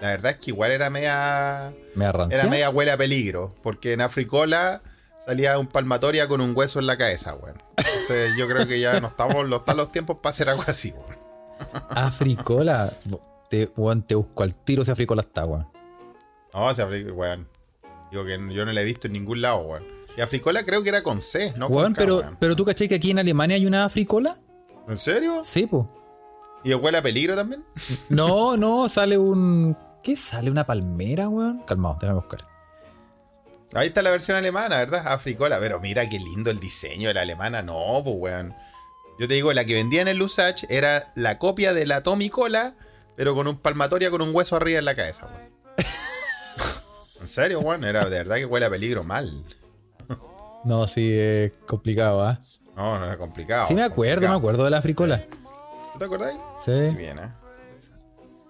[0.00, 1.74] la verdad es que igual era media.
[1.94, 2.36] Me arrancé.
[2.38, 4.80] Era media huele a peligro, porque en Africola
[5.26, 7.62] salía un palmatoria con un hueso en la cabeza, weón.
[7.76, 10.92] Entonces yo creo que ya no estamos, no están los tiempos para hacer algo así,
[10.92, 11.20] weón.
[11.90, 12.90] Africola.
[13.50, 15.68] Te, weón, te busco al tiro si Africola está, weón.
[16.54, 17.46] No, o sea, Afri- weón.
[18.10, 19.84] Digo que yo no la he visto en ningún lado, weón.
[20.16, 21.68] Y Africola creo que era con C, ¿no?
[21.68, 22.36] Weón, pero, weón.
[22.40, 24.36] pero tú cachai que aquí en Alemania hay una Africola?
[24.88, 25.42] ¿En serio?
[25.44, 25.86] Sí, pues.
[26.64, 27.64] ¿Y huele a peligro también?
[28.08, 29.76] No, no, sale un.
[30.02, 30.50] ¿Qué sale?
[30.50, 31.62] ¿Una palmera, weón?
[31.66, 32.40] Calmado, déjame buscar.
[33.74, 35.06] Ahí está la versión alemana, ¿verdad?
[35.06, 35.58] Africola.
[35.60, 37.62] Pero mira qué lindo el diseño de la alemana.
[37.62, 38.54] No, pues, weón.
[39.18, 42.74] Yo te digo, la que vendía en el Lusach era la copia de la Tomicola,
[43.16, 45.50] pero con un palmatoria con un hueso arriba en la cabeza, weón.
[47.20, 47.84] en serio, weón.
[47.84, 49.30] Era de verdad que huele a peligro mal.
[50.64, 52.40] No, sí, es complicado, ¿ah?
[52.76, 53.66] No, no era complicado.
[53.66, 54.34] sí, me acuerdo, complicado.
[54.34, 55.24] me acuerdo de la Africola.
[55.92, 56.38] ¿Tú te acordáis?
[56.64, 56.70] Sí.
[56.72, 57.28] Muy bien, ¿eh?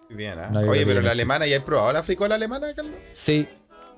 [0.09, 0.46] Muy bien, ¿eh?
[0.50, 2.94] No, Oye, pero la alemana, ¿ya has probado la Africola alemana, Carlos?
[3.12, 3.48] Sí.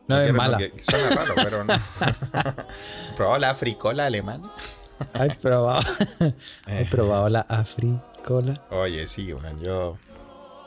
[0.09, 0.59] No es mala.
[0.59, 1.75] que- suena raro, pero no.
[3.17, 4.51] ¿Probado la Africola alemana?
[5.15, 5.81] Hay probado.
[6.21, 6.35] Eh.
[6.67, 8.55] Hay probado la Africola.
[8.71, 9.97] Oye, sí, weón, yo.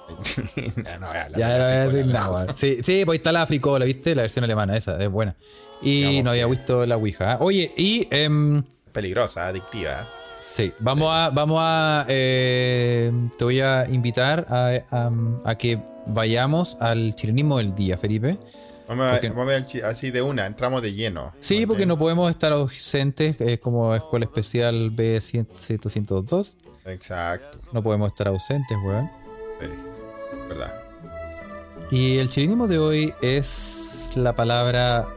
[0.78, 2.54] no, Ya de no voy a la decir nada.
[2.56, 4.16] Sí, sí, pues está la Africola, ¿viste?
[4.16, 5.36] La versión alemana, esa, es buena.
[5.82, 7.34] Y Digamos no había visto la Ouija.
[7.34, 7.38] ¿ah?
[7.42, 8.08] Oye, y.
[8.12, 8.64] em,
[8.94, 10.02] Peligrosa, adictiva.
[10.02, 10.06] ¿eh?
[10.40, 15.12] Sí, vamos a, vamos a, eh, te voy a invitar a, a-
[15.44, 18.38] a que vayamos al chilenismo del día, Felipe.
[18.88, 21.34] Vamos, a, Porque- vamos a chi- así de una, entramos de lleno.
[21.42, 26.54] Sí, porque no podemos estar ausentes, es como Escuela Especial B102,
[26.86, 29.10] Exacto, no podemos estar ausentes, weón.
[29.60, 29.66] sí,
[30.48, 30.74] verdad.
[31.92, 35.08] Y el chilenismo de hoy es la palabra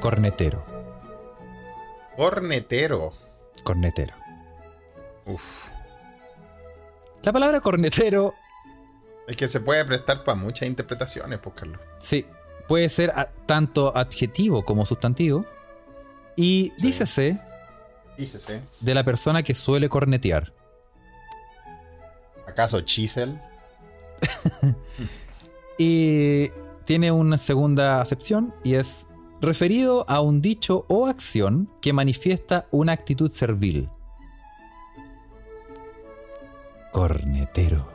[0.00, 0.64] cornetero,
[2.16, 3.12] Cornetero.
[3.64, 4.14] cornetero.
[5.26, 5.68] Uf.
[7.22, 8.34] La palabra cornetero
[9.26, 11.78] Es que se puede prestar para muchas interpretaciones, pues, Carlos.
[11.98, 12.24] Sí,
[12.66, 15.44] puede ser a- tanto adjetivo como sustantivo.
[16.34, 17.38] Y dícese
[18.16, 18.62] Dícese.
[18.80, 20.52] de la persona que suele cornetear.
[22.58, 23.38] ¿Acaso Chisel?
[25.80, 26.48] Y
[26.86, 29.06] tiene una segunda acepción y es
[29.40, 33.88] referido a un dicho o acción que manifiesta una actitud servil.
[36.90, 37.88] Cornetero.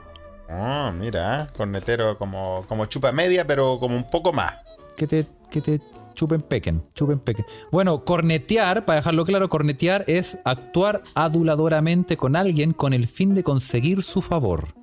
[0.48, 4.54] Ah, mira, cornetero como, como chupa media, pero como un poco más.
[4.96, 5.82] Que te, que te
[6.14, 7.46] chupen pequen, chupen pequen.
[7.72, 13.44] Bueno, cornetear, para dejarlo claro, cornetear es actuar aduladoramente con alguien con el fin de
[13.44, 14.74] conseguir su favor.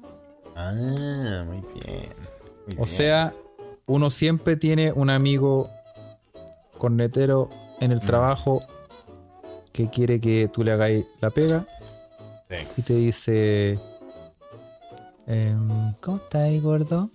[0.57, 2.09] Ah, muy bien.
[2.67, 2.87] muy O bien.
[2.87, 3.35] sea,
[3.87, 5.69] uno siempre tiene un amigo
[6.79, 7.49] cornetero
[7.81, 8.63] en el trabajo
[9.73, 11.67] que quiere que tú le hagáis la pega
[12.49, 12.57] Sí.
[12.79, 13.79] y te dice:
[15.27, 15.69] em,
[16.01, 17.11] ¿Cómo estás, gordo?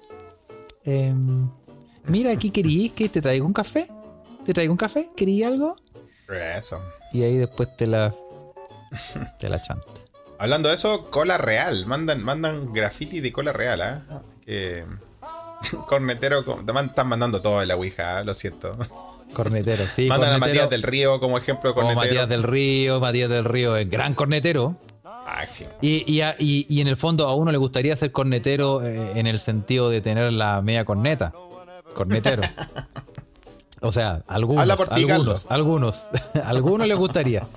[0.85, 1.49] Em,
[2.05, 3.87] mira, aquí querís que te traiga un café.
[4.45, 5.09] ¿Te traigo un café?
[5.15, 5.75] ¿Querí algo?
[6.57, 6.79] Eso.
[7.13, 8.13] Y ahí después te la.
[9.39, 9.85] te la chanta.
[10.37, 11.85] Hablando de eso, cola real.
[11.85, 14.01] Mandan, mandan graffiti de cola real, ¿ah?
[14.45, 14.83] Que.
[15.87, 16.39] Cornetero,
[16.79, 18.23] están mandando todo de la Ouija, ¿ah?
[18.23, 18.75] lo siento.
[19.33, 20.07] Cornetero, sí.
[20.07, 21.93] Mandan a Matías del Río como ejemplo de como.
[21.93, 22.99] Matías del Río.
[22.99, 24.77] Matías del Río es gran cornetero.
[25.03, 25.71] Máximo.
[25.81, 29.13] Y, y, a- y- y en el fondo a uno le gustaría ser cornetero eh,
[29.15, 31.33] en el sentido de tener la media corneta.
[31.95, 32.43] Cornetero.
[33.81, 36.09] O sea, algunos, ti, algunos, algunos,
[36.43, 37.47] algunos les gustaría.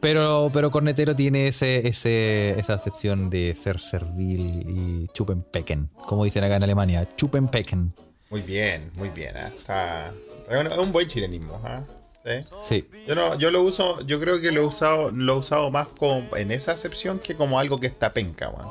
[0.00, 6.44] Pero, pero cornetero tiene ese, ese, esa acepción de ser servil y chupenpecken, como dicen
[6.44, 7.94] acá en Alemania, chupenpecken.
[8.28, 9.34] Muy bien, muy bien.
[9.36, 9.46] ¿ah?
[9.46, 10.12] Está,
[10.50, 11.58] es un- buen chilenismo.
[11.64, 11.80] ¿ah?
[12.24, 12.44] ¿Sí?
[12.62, 15.70] Sí, Yo no, yo lo uso, yo creo que lo he usado, lo he usado
[15.70, 18.68] más como en esa acepción que como algo que está penca, weón.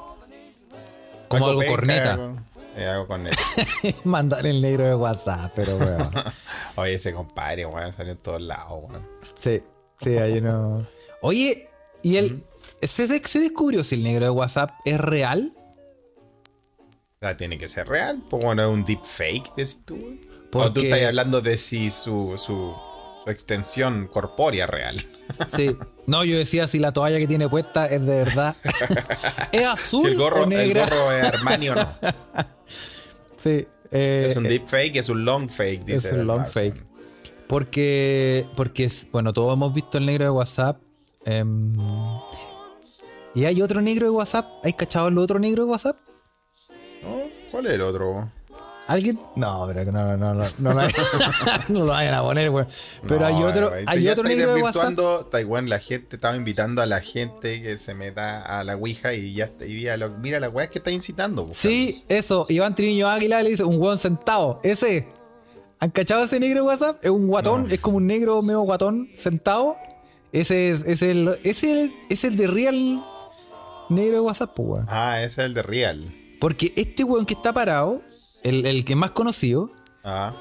[1.29, 2.19] como algo penca, corneta.
[2.75, 3.37] Algo- eh, algo corneta.
[4.03, 6.11] Mandar el negro de WhatsApp, pero bueno.
[6.75, 9.07] Oye, ese compadre, weón, salió en todos lados, weón.
[9.33, 9.61] Sí,
[9.99, 10.85] sí, ahí no.
[11.21, 11.69] Oye,
[12.01, 12.43] ¿y el.
[12.81, 15.51] ¿se, se descubrió si el negro de WhatsApp es real?
[17.21, 18.21] O sea, tiene que ser real.
[18.29, 19.95] Pues bueno, es un deepfake, decís tú.
[19.95, 20.19] weón.
[20.55, 22.75] O tú Porque- estás hablando de si su, su,
[23.23, 25.05] su extensión corpórea es real.
[25.47, 25.75] Sí.
[26.05, 28.55] No, yo decía si la toalla que tiene puesta es de verdad.
[29.51, 30.83] ¿Es azul Si el gorro, o el negra?
[30.83, 31.89] gorro es Armani o no.
[33.43, 33.67] Sí.
[33.91, 36.07] eh, Es un eh, deepfake, es un long fake, dice.
[36.07, 36.81] es un long fake.
[37.47, 40.77] Porque, porque, bueno, todos hemos visto el negro de WhatsApp.
[41.25, 41.75] em,
[43.35, 44.47] y hay otro negro de WhatsApp.
[44.63, 45.97] ¿Hay cachado el otro negro de WhatsApp?
[47.03, 47.23] ¿No?
[47.51, 48.31] ¿Cuál es el otro?
[48.85, 49.17] ¿Alguien?
[49.37, 50.81] No, pero no, no, no, no, no, lo-
[51.69, 52.65] no lo vayan a poner, güey.
[53.07, 55.29] Pero No, hay otro, hay ya otro negro de WhatsApp.
[55.31, 59.33] Taiwán, la gente estaba invitando a la gente que se meta a la Ouija y
[59.33, 61.45] ya y mira, lo- mira la weá que está incitando.
[61.45, 62.45] pues, Sí, eso.
[62.49, 64.59] Iván Triviño Águila le dice un hueón sentado.
[64.63, 65.07] Ese.
[65.79, 66.97] ¿Han cachado ese negro de WhatsApp?
[67.03, 69.77] Es un guatón, es como un negro medio guatón sentado.
[70.31, 73.03] Ese es, es el, ese es el de real
[73.89, 74.85] negro de WhatsApp, pues, weón.
[74.89, 76.13] Ah, ese es el de Real.
[76.39, 78.01] Porque este weón que está parado,
[78.43, 79.71] el, el que más conocido,
[80.03, 80.33] Ah.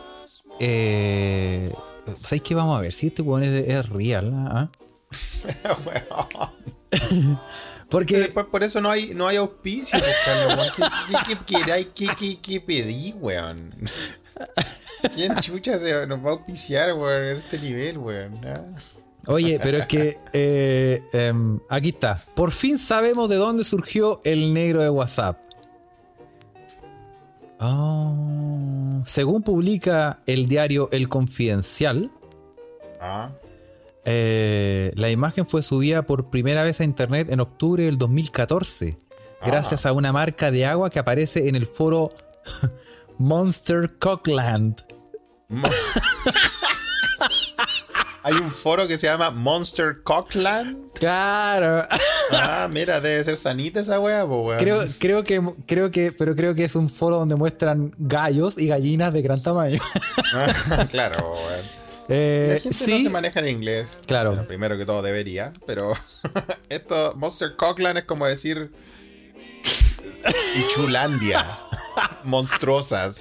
[0.59, 1.73] eh,
[2.21, 2.55] ¿sabéis qué?
[2.55, 4.33] Vamos a ver si este weón es, real.
[4.35, 4.69] ¿ah?
[7.89, 10.17] Porque Después por eso no hay, no hay auspicio, pues.
[11.27, 11.87] ¿Qué, qué,
[12.17, 12.39] qué?
[12.41, 13.75] ¿Qué, pedí, weón?
[15.15, 18.41] ¿Quién chucha se nos va a auspiciar, weón, a este nivel, weón?
[18.45, 18.65] Ah.
[19.29, 22.19] Oye, pero es que eh, em, aquí está.
[22.35, 25.39] Por fin sabemos de dónde surgió el negro de WhatsApp.
[27.65, 32.11] Ah, según publica el diario El Confidencial,
[33.01, 33.31] Ah.
[34.05, 38.99] eh, la imagen fue subida por primera vez a internet en octubre del 2014,
[39.47, 42.11] gracias a una marca de agua que aparece en el foro
[43.19, 44.79] Monster Cockland.
[45.49, 45.69] Mo-
[48.25, 50.93] Hay un foro que se llama Monster Cockland.
[50.95, 51.87] Claro.
[52.33, 54.59] Ah, mira, debe ser sanita esa weá, po, weón.
[54.59, 58.69] Creo, creo que, creo que, pero creo que es un foro donde muestran gallos y
[58.69, 59.81] gallinas de gran tamaño.
[60.35, 61.83] Ah, claro, weón.
[62.09, 64.01] Eh, La gente sí, no se maneja en inglés.
[64.07, 64.31] Claro.
[64.31, 65.93] Bueno, primero que todo debería, pero
[66.69, 68.71] esto, Monster Cockland es como decir
[70.55, 71.45] Pichulandia.
[72.25, 73.21] Monstruosas.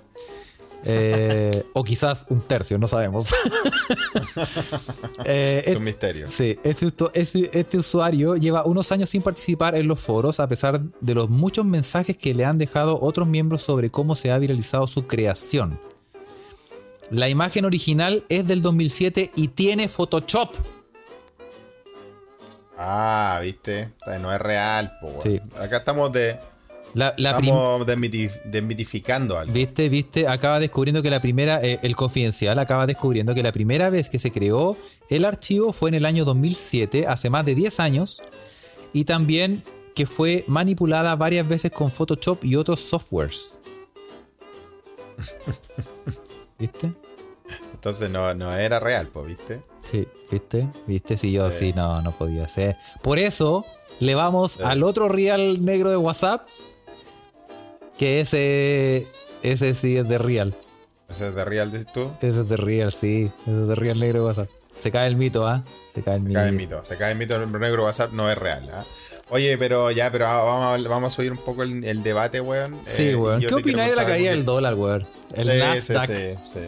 [0.86, 3.30] Eh, o quizás un tercio, no sabemos.
[5.26, 6.28] Eh, Es un misterio.
[6.30, 10.82] Sí, este, este- este usuario lleva unos años sin participar en los foros a pesar
[11.00, 14.86] de los muchos mensajes que le han dejado otros miembros sobre cómo se ha viralizado
[14.88, 15.80] su creación.
[17.10, 20.50] La imagen original es del 2007 y tiene Photoshop.
[22.78, 23.92] Ah, viste.
[24.20, 25.20] No es real, po.
[25.22, 25.40] Sí.
[25.58, 26.40] Acá estamos de.
[26.96, 29.52] La, la prim- estamos desmitif- desmitificando algo.
[29.52, 33.90] Viste, viste, acaba descubriendo que la primera, eh, el confidencial acaba descubriendo que la primera
[33.90, 34.78] vez que se creó
[35.10, 38.22] el archivo fue en el año 2007, hace más de 10 años,
[38.94, 39.64] y también
[39.96, 43.58] que fue manipulada varias veces con Photoshop y otros softwares.
[46.60, 46.94] ¿Viste?
[47.74, 49.62] Entonces no, no era real, pues, ¿viste?
[49.84, 50.68] Sí, ¿viste?
[50.88, 51.18] ¿Viste?
[51.18, 52.78] Si yo sí, no, no podía ser.
[53.02, 53.66] Por eso
[54.00, 56.48] le vamos al otro real negro de WhatsApp,
[57.98, 59.06] que ese,
[59.44, 60.54] ese sí es de real.
[61.10, 62.10] Ese es de real, dices tú.
[62.22, 63.30] Ese es de real, sí.
[63.44, 64.50] Ese es de real negro de WhatsApp.
[64.74, 65.64] Se cae el mito, ¿ah?
[65.94, 66.40] Se cae el Se mito.
[66.40, 66.86] cae el mito.
[66.86, 67.46] Se cae el mito.
[67.46, 68.84] Negro WhatsApp no es real, ¿ah?
[69.30, 72.42] Oye, pero ya, pero ah, vamos a, vamos a subir un poco el, el debate,
[72.42, 72.76] weón.
[72.86, 73.42] Sí, Eh, weón.
[73.46, 75.06] ¿Qué opináis de la caída del dólar, weón?
[75.34, 76.08] El Sí, Nasdaq.
[76.08, 76.60] Sí, sí, sí.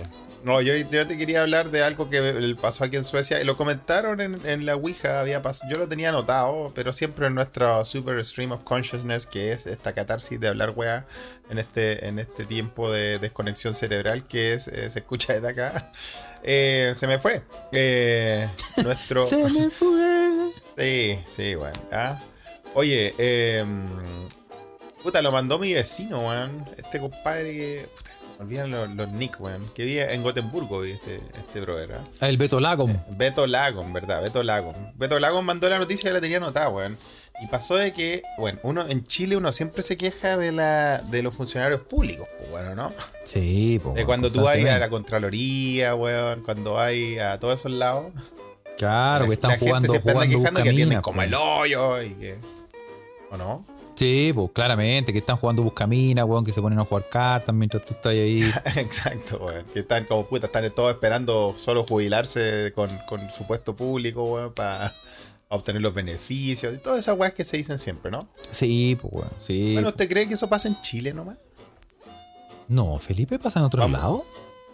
[0.45, 3.41] No, yo, yo te quería hablar de algo que pasó aquí en Suecia.
[3.41, 5.19] Y lo comentaron en, en la Ouija.
[5.19, 9.65] Había yo lo tenía anotado, pero siempre en nuestro super stream of consciousness, que es
[9.65, 11.07] esta catarsis de hablar weá
[11.49, 15.91] en este, en este tiempo de desconexión cerebral que es, eh, se escucha desde acá.
[16.47, 17.41] Eh, se me fue.
[17.71, 18.47] Eh,
[18.83, 19.25] nuestro.
[19.27, 20.51] Se me fue.
[20.77, 21.73] Sí, sí, weón.
[21.91, 22.21] Ah.
[22.75, 23.65] Oye, eh,
[25.01, 26.63] puta, lo mandó mi vecino, weón.
[26.77, 27.85] Este compadre que.
[27.97, 29.69] Puta, olvidan los, los nick, weón.
[29.73, 31.93] Que vive en Gotemburgo, vi este, este brother.
[31.93, 32.01] ¿ah?
[32.21, 32.95] Ah, El Beto Lagom.
[33.11, 34.21] Beto Lagon, ¿verdad?
[34.21, 34.75] Beto Lagon.
[34.95, 36.97] Beto Lagon mandó la noticia y la tenía anotada, weón.
[37.41, 41.21] Y pasó de que, bueno, uno en Chile uno siempre se queja de la de
[41.21, 42.93] los funcionarios públicos, pues bueno, ¿no?
[43.25, 47.73] Sí, po, De cuando tú vas a la Contraloría, weón, cuando vas a todos esos
[47.73, 48.13] lados.
[48.77, 51.23] Claro, que están la gente jugando, siempre anda jugando quejando que atienden como po.
[51.23, 52.35] el hoyo y que.
[53.31, 53.65] ¿O no?
[53.95, 57.85] Sí, pues claramente, que están jugando buscaminas, weón, que se ponen a jugar cartas mientras
[57.85, 58.41] tú estás ahí.
[58.75, 59.65] Exacto, weón.
[59.73, 64.53] Que están como puta, están todos esperando solo jubilarse con, con su puesto público, weón,
[64.53, 64.91] para
[65.47, 68.27] obtener los beneficios y todas esas weas que se dicen siempre, ¿no?
[68.51, 69.73] Sí, pues weón, sí.
[69.73, 71.37] Bueno, ¿usted cree que eso pasa en Chile nomás?
[72.67, 73.99] No, Felipe pasa en otro Vamos.
[73.99, 74.25] lado.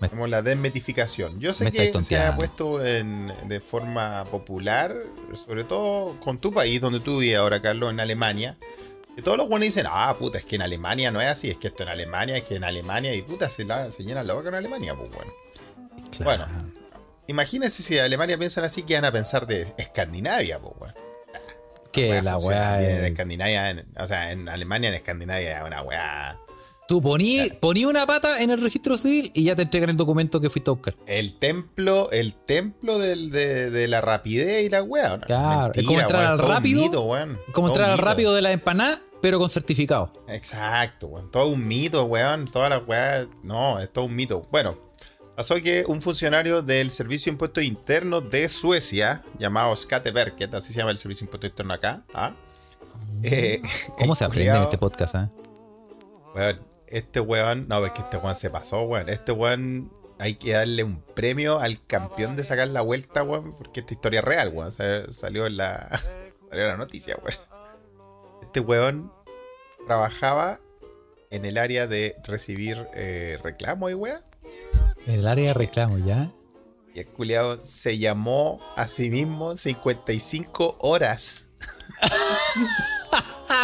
[0.10, 1.40] Como la desmetificación.
[1.40, 4.96] Yo sé que se ha puesto en- de forma popular,
[5.36, 8.58] sobre todo con tu país, donde tú vives ahora, Carlos, en Alemania.
[9.16, 11.58] Que todos los buenos dicen, ah, puta, es que en Alemania no es así, es
[11.58, 14.34] que esto en Alemania, es que en Alemania, y puta, se, la, se llenan la
[14.34, 15.34] boca en Alemania, pues bueno.
[16.18, 16.24] Claro.
[16.48, 16.72] Bueno,
[17.28, 20.94] imagínense si de Alemania piensan así, que van a pensar de Escandinavia, pues bueno.
[21.92, 22.82] que la weá.
[22.82, 26.40] En Escandinavia, en- o sea, en Alemania, en Escandinavia, es una weá.
[26.92, 30.42] Tú poní, poní una pata en el registro civil y ya te entregan el documento
[30.42, 30.94] que fuiste a buscar.
[31.06, 35.16] El templo, el templo del- de, de la rapidez y la weá.
[35.16, 35.26] ¿no?
[35.26, 37.40] Claro, es como entrar weón, al rápido, mito, weón.
[37.54, 40.12] Como entrar al rápido de la empanada, pero con certificado.
[40.28, 41.32] Exacto, weón.
[41.32, 42.44] Todo un mito, weón.
[42.44, 43.28] Todas las weas.
[43.42, 44.46] No, es todo un mito.
[44.52, 44.78] Bueno,
[45.38, 50.80] pasó que un funcionario del Servicio de Impuestos Internos de Suecia, llamado Skatteverket, así se
[50.80, 52.04] llama el Servicio de Impuestos Internos acá.
[52.14, 52.36] ¿ah?
[53.24, 53.62] Eh,
[53.98, 55.32] ¿Cómo se aprende en este podcast, ah?
[56.36, 59.10] Weón, este weón, no, es que este weón se pasó, weón.
[59.10, 63.80] Este weón hay que darle un premio al campeón de sacar la vuelta, weón, porque
[63.80, 64.72] esta historia es real, weón.
[64.72, 65.90] Sa- Salió en la,
[66.50, 67.40] salió en la noticia, weón.
[68.44, 69.12] Este weón
[69.88, 70.60] trabajaba
[71.30, 74.22] en el área de recibir eh, reclamos y weón.
[75.08, 76.30] En el área de reclamo, ¿ya?
[76.94, 81.48] Y el culiao se llamó a sí mismo 55 horas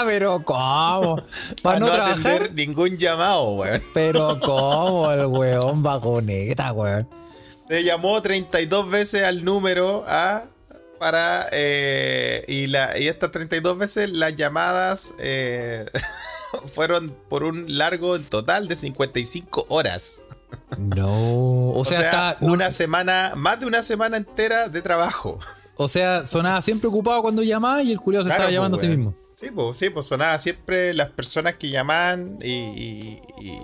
[0.05, 1.21] pero ¿cómo?
[1.61, 2.51] Para no, no trabajar.
[2.53, 3.83] ningún llamado, weón.
[3.93, 5.11] Pero ¿cómo?
[5.11, 7.07] El weón vagoneta, weón.
[7.67, 10.45] Se llamó 32 veces al número A
[10.99, 11.47] para.
[11.51, 15.85] eh, y, la, y estas 32 veces las llamadas eh,
[16.73, 20.21] fueron por un largo total de 55 horas.
[20.77, 21.07] No.
[21.09, 25.39] O, O sea, no- una semana, más de una semana entera de trabajo.
[25.75, 28.77] o sea, sonaba siempre ocupado cuando llamaba y el culiao se Claro, estaba pues, llamando
[28.77, 28.97] a sí weón.
[28.99, 29.26] mismo.
[29.39, 33.59] Sí, pues, sí, pues sonaba siempre las personas que llamaban y, y-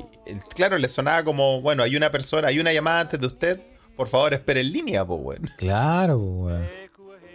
[0.53, 3.59] claro, les sonaba como, bueno, hay una persona, hay una llamada antes de usted,
[3.95, 5.49] por favor espere en línea, pues, weón.
[5.57, 6.69] Claro, weón.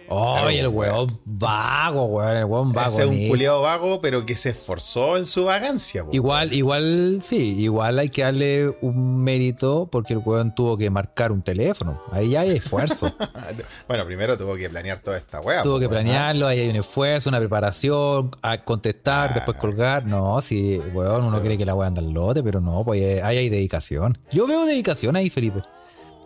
[0.09, 2.93] Oye, el weón vago, weón, el weón vago.
[2.99, 6.03] Ese es un culiado vago, pero que se esforzó en su vagancia.
[6.03, 6.09] po.
[6.11, 11.31] Igual, igual, sí, igual hay que darle un mérito porque el weón tuvo que marcar
[11.31, 12.01] un teléfono.
[12.11, 13.13] Ahí ya hay esfuerzo.
[13.87, 15.61] bueno, primero tuvo que planear toda esta weá.
[15.61, 20.05] tuvo que weón, planearlo, ahí hay un esfuerzo, una preparación, a contestar, después colgar.
[20.05, 23.37] No, sí, weón, uno cree que la weá anda al lote, pero no, pues ahí
[23.37, 24.17] hay dedicación.
[24.31, 25.61] Yo veo dedicación ahí, Felipe.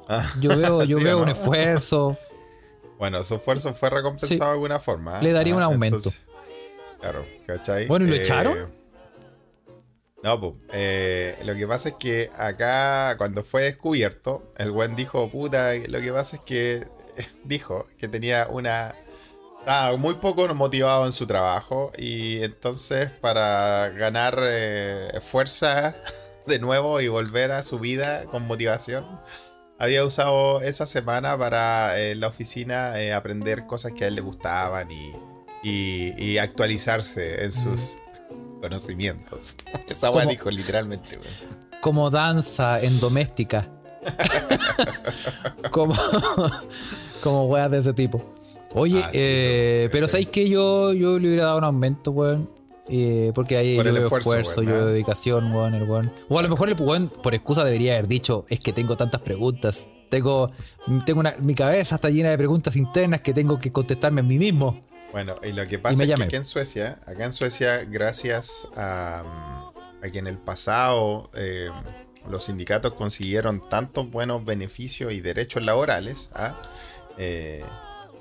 [0.08, 0.26] Ah.
[0.40, 1.24] Yo veo, yo ¿Sí o veo no?
[1.24, 2.18] un esfuerzo.
[3.04, 4.38] Bueno, su esfuerzo fue recompensado Sí.
[4.40, 5.20] de alguna forma.
[5.20, 5.24] ¿eh?
[5.24, 5.98] Le daría Ah, un aumento.
[5.98, 6.22] entonces,
[7.02, 7.86] claro, ¿cachai?
[7.88, 8.74] Bueno, ¿y lo Eh, echaron?
[10.24, 15.30] No, pues, eh, lo que pasa es que acá, cuando fue descubierto, el buen dijo,
[15.30, 16.88] puta, lo que pasa es que
[17.44, 18.96] dijo que tenía una...
[19.60, 25.94] Estaba muy poco motivado en su trabajo y entonces para ganar eh, fuerza
[26.48, 29.06] de nuevo y volver a su vida con motivación,
[29.84, 34.22] había usado esa semana para eh, la oficina eh, aprender cosas que a él le
[34.22, 35.12] gustaban y,
[35.64, 37.92] y- y actualizarse en sus
[38.62, 39.56] conocimientos.
[39.88, 41.80] Esa Como- dijo literalmente, weón.
[41.82, 43.70] como danza en doméstica.
[45.72, 45.94] como,
[47.24, 48.24] como weas de ese tipo.
[48.76, 52.12] Oye, Ah, sí, eh, pero- pero ¿sabéis que yo, yo le hubiera dado un aumento,
[52.12, 52.50] weón?
[52.90, 56.12] Eh, porque ahí Por yo veo esfuerzo, esfuerzo, weón, yo veo dedicación, weón, el weón.
[56.30, 59.22] O a lo mejor el weón, por excusa, debería haber dicho, es que tengo tantas
[59.22, 59.90] preguntas.
[60.10, 60.52] Tengo,
[61.06, 64.38] tengo una, mi cabeza está llena de preguntas internas que tengo que contestarme a mí
[64.38, 64.84] mismo.
[65.12, 69.72] Bueno, y lo que pasa es que aquí en Suecia, acá en Suecia, gracias a,
[70.02, 71.70] a que en el pasado eh,
[72.30, 76.56] los sindicatos consiguieron tantos buenos beneficios y derechos laborales, ¿ah?
[77.18, 77.64] Eh,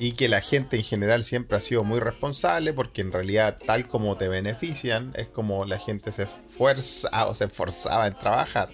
[0.02, 3.86] y que la gente en general siempre ha sido muy responsable, porque en realidad tal
[3.86, 8.68] como te benefician, es como la gente se esfuerza o se esforzaba en trabajar.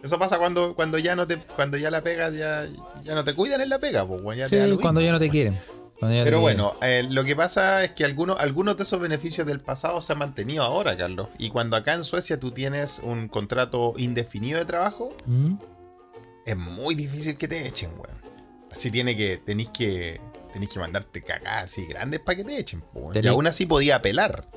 [0.00, 2.68] Eso pasa cuando, cuando ya no te, cuando ya la pega, ya,
[3.02, 5.10] ya no te cuidan en la pega, pues, bueno, ya te da Sí, cuando ya
[5.10, 5.58] no te quieren.
[5.98, 10.00] Pero bueno, eh, lo que pasa es que algunos, algunos de esos beneficios del pasado
[10.00, 11.30] se han mantenido ahora, Carlos.
[11.36, 15.54] Y cuando acá en Suecia tú tienes un contrato indefinido de trabajo, ¿Mm?
[16.46, 18.22] es muy difícil que te echen, weón.
[18.70, 20.20] Así tiene que, tenéis que,
[20.54, 23.10] tenéis que mandarte cagadas así grandes para que te echen, po.
[23.12, 24.48] Y aún así podía apelar.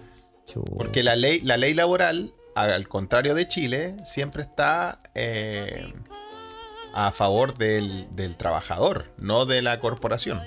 [0.78, 5.94] Porque la ley, la ley laboral, al contrario de Chile, siempre está eh,
[6.94, 10.40] a favor del, del trabajador, no de la corporación.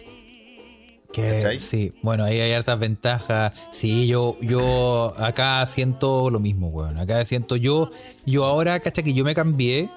[1.13, 3.53] Que sí, bueno, ahí hay hartas ventajas.
[3.73, 6.99] Sí, yo, yo acá siento lo mismo, weón.
[6.99, 7.91] Acá siento yo,
[8.25, 9.91] yo ahora, cacha que yo me cambié.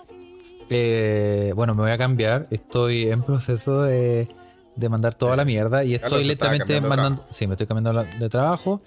[0.69, 2.47] eh, bueno, me voy a cambiar.
[2.49, 4.27] Estoy en proceso de,
[4.75, 7.25] de mandar toda la mierda y estoy lentamente mandando.
[7.29, 8.81] Sí, me estoy cambiando de trabajo.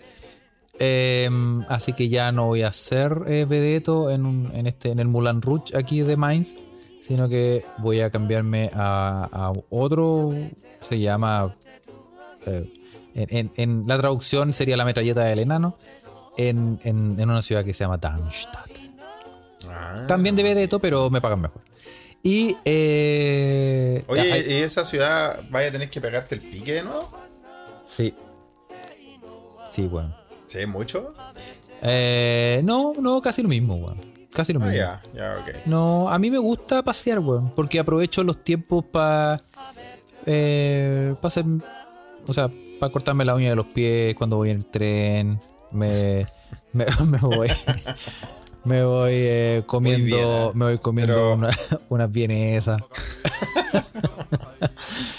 [0.79, 1.31] Eh,
[1.69, 5.09] así que ya no voy a ser eh, vedeto en, un- en, este, en el
[5.09, 6.57] Mulan Rouge aquí de Mainz,
[7.01, 10.35] sino que voy a cambiarme a, a otro,
[10.83, 11.55] se llama,
[12.45, 12.71] eh,
[13.15, 15.79] en, en- en la traducción sería la metralleta del enano,
[16.37, 18.71] en, en- en una ciudad que se llama Darmstadt.
[19.71, 20.05] Ah.
[20.07, 21.63] También de vedeto, pero me pagan mejor.
[22.27, 22.57] Y...
[22.65, 27.09] eh, Oye, hay- ¿y esa ciudad vaya a tener que pegarte el pique de nuevo?
[27.89, 28.15] sí.
[29.73, 30.17] Sí, bueno.
[30.47, 31.11] Sí, mucho.
[31.83, 34.01] Eh, no, no, casi lo mismo, weón.
[34.33, 34.79] Casi lo Ah, mismo.
[34.79, 35.03] ya.
[35.67, 37.51] No, a mí me gusta pasear, weón.
[37.55, 39.43] Porque aprovecho los tiempos para.
[40.25, 41.45] Eh, para hacer.
[42.27, 42.51] O sea,
[42.81, 45.41] para cortarme la uña de los pies cuando voy en el tren.
[45.73, 46.27] Me,
[46.73, 47.49] me, me voy.
[48.67, 50.53] Me voy eh, comiendo.
[50.55, 51.57] Me voy comiendo Pero- una-
[51.89, 52.81] unas vienesas.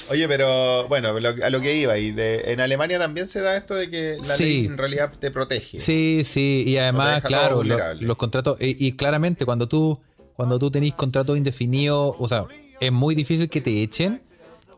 [0.10, 3.58] Oye, pero bueno, lo- a lo que iba, y de, en Alemania también se da
[3.58, 4.44] esto de que la Sí.
[4.44, 5.80] ley en realidad te protege.
[5.80, 10.00] Sí, sí, y además, claro, lo- los contratos, y, y claramente cuando tú,
[10.36, 12.46] cuando tú tenés contrato indefinido, o sea,
[12.80, 14.22] es muy difícil que te echen.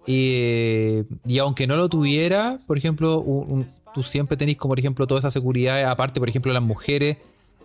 [0.07, 4.79] Y, y aunque no lo tuviera, por ejemplo, un- un- tú siempre tenés como, por
[4.79, 7.17] ejemplo, toda esa seguridad, aparte, por ejemplo, las mujeres,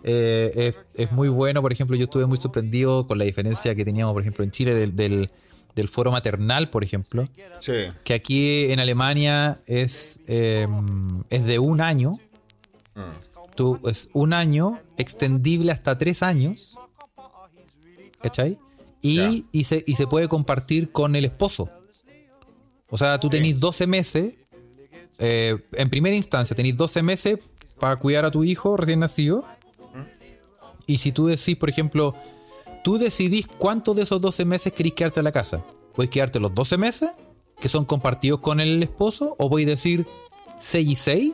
[0.07, 3.83] eh, es, es muy bueno, por ejemplo, yo estuve muy sorprendido con la diferencia que
[3.83, 5.29] teníamos, por ejemplo, en Chile del, del,
[5.75, 7.27] del foro maternal, por ejemplo,
[7.59, 7.73] Sí.
[8.03, 10.67] que aquí en Alemania es, eh,
[11.29, 12.13] es de un año,
[12.97, 13.11] Mm.
[13.57, 16.77] Tú, es un año extendible hasta tres años.
[18.21, 18.57] ¿Cachai?
[19.01, 21.69] Y, y, se, y se puede compartir con el esposo.
[22.89, 24.33] O sea, tú tenés 12 meses.
[25.19, 27.39] eh, en primera instancia, tenés 12 meses
[27.79, 29.45] para cuidar a tu hijo recién nacido.
[30.87, 32.13] Y si tú decís, por ejemplo,
[32.83, 35.63] tú decidís cuántos de esos 12 meses querés quedarte en la casa.
[35.93, 37.09] ¿Puedes quedarte los 12 meses,
[37.59, 39.35] que son compartidos con el esposo?
[39.39, 40.05] ¿O voy a decir
[40.59, 41.33] 6 y 6?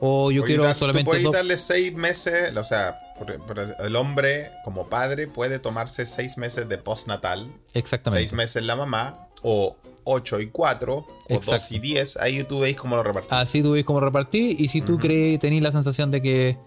[0.00, 3.96] ¿O yo Oye, quiero dar- solamente puedes darle seis meses, o sea, por- por- el
[3.96, 8.20] hombre como padre puede tomarse seis meses de postnatal, Exactamente.
[8.26, 11.74] seis meses la mamá, o 8 y 4, o 2 Exacto.
[11.74, 13.32] y 10, ahí tú veis cómo lo repartís.
[13.32, 14.60] Así tú ves cómo repartir.
[14.60, 16.58] Y si tú crees, tenés la sensación de que,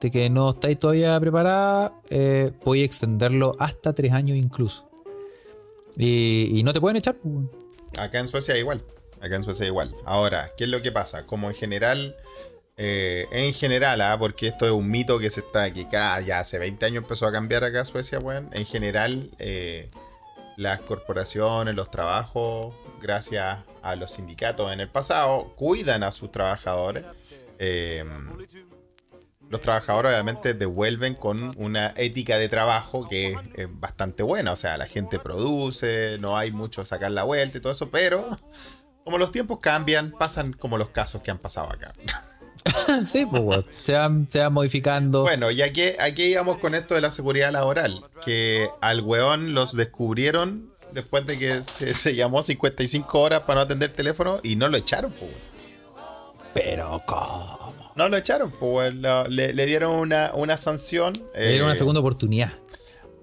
[0.00, 4.88] de que no estáis todavía preparada, eh, podéis extenderlo hasta tres años incluso.
[5.96, 7.16] Y, no te pueden echar.
[7.16, 7.46] pues.
[7.98, 8.82] Acá en Suecia igual.
[9.20, 9.94] Acá en Suecia igual.
[10.04, 11.26] Ahora, ¿qué es lo que pasa?
[11.26, 12.16] Como en general,
[12.76, 16.58] eh, en general, ah, porque esto es un mito que se está, cada, ya hace
[16.58, 18.48] 20 años empezó a cambiar acá en Suecia, weón.
[18.52, 19.90] En general, eh,
[20.56, 27.04] las corporaciones, los trabajos, gracias a los sindicatos en el pasado, cuidan a sus trabajadores.
[27.58, 28.04] Eh,
[29.50, 34.52] los trabajadores obviamente devuelven con una ética de trabajo que es, bastante buena.
[34.52, 38.26] O sea, la gente produce, no hay mucho sacar la vuelta y todo eso, pero
[39.04, 41.92] como los tiempos cambian, pasan como los casos que han pasado acá.
[43.04, 43.64] sí, pues.
[43.82, 45.22] Se van, se van modificando.
[45.22, 49.76] Bueno, y aquí, aquí íbamos con esto de la seguridad laboral, que al weón los
[49.76, 54.68] descubrieron después de que se, se llamó 55 horas para no atender teléfono y no
[54.68, 55.32] lo echaron, pues.
[56.54, 57.79] Pero, ¿cómo?
[57.96, 61.12] No lo echaron, pues le, le dieron una, una sanción.
[61.34, 62.52] Era una eh, segunda oportunidad.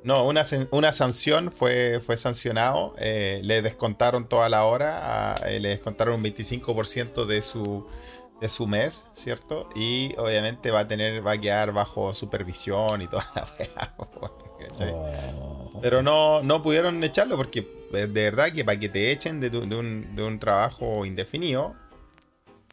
[0.03, 2.93] No, una, una sanción fue, fue sancionado.
[2.99, 5.34] eh, le descontaron toda la hora.
[5.34, 7.86] a- eh, le descontaron un 25% de su,
[8.39, 9.68] de su mes, ¿cierto?
[9.76, 13.45] Y obviamente va a tener, va a quedar bajo supervisión y toda la
[14.68, 14.91] ¿cachai?
[14.93, 15.80] Oh.
[15.82, 19.68] Pero no, no pudieron echarlo porque de verdad que para que te echen de, tu-
[19.68, 21.76] de un, de un trabajo indefinido,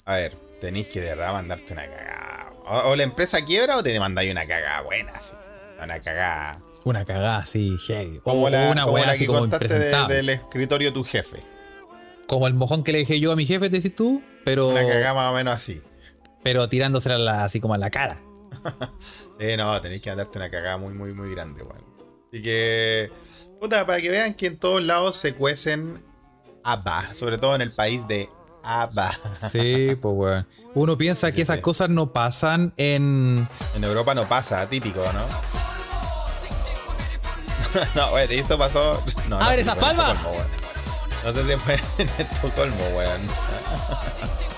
[0.04, 2.52] a ver, tenéis que de verdad mandarte una cagada.
[2.66, 5.34] O, o la empresa quiebra o te mandáis una cagada buena, así.
[5.82, 6.58] Una cagada.
[6.84, 8.20] Una cagada así, heavy.
[8.24, 11.38] O la, una como la así que como contaste de- del escritorio de tu jefe.
[12.26, 15.14] Como el mojón que le dejé yo a mi jefe, decís tú, pero, Una cagada
[15.14, 15.82] más o menos así.
[16.42, 18.20] pero tirándosela la- así como a la cara.
[19.40, 21.84] Sí, no, tenéis que mandarte una cagada muy, muy, muy grande, weón.
[22.32, 23.10] Así que,
[23.60, 26.04] puta, para que vean que en todos lados se cuecen
[26.62, 28.28] ABBA, sobre todo en el país de
[28.64, 29.18] ABBA.
[29.52, 30.46] Sí, pues weón.
[30.74, 33.48] Uno piensa que esas cosas no pasan en.
[33.74, 35.26] En Europa no pasa, típico, ¿no?
[37.94, 39.02] no, weón, esto pasó.
[39.28, 40.26] No, ¡Abre esas en palmas!
[41.24, 43.20] No sé si fue en Estocolmo, weón.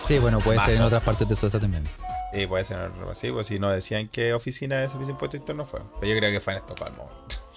[0.06, 1.84] Sí, bueno, puede ser en otras partes de Suecia también.
[2.32, 5.36] Sí, puede ser algo así, pues si no decían qué oficina de servicio de impuesto
[5.36, 5.80] interno fue.
[6.00, 7.08] Pero yo creo que fue en Estocolmo,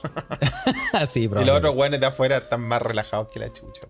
[1.09, 3.81] sí, Y los otros weones de afuera están más relajados que la chucha.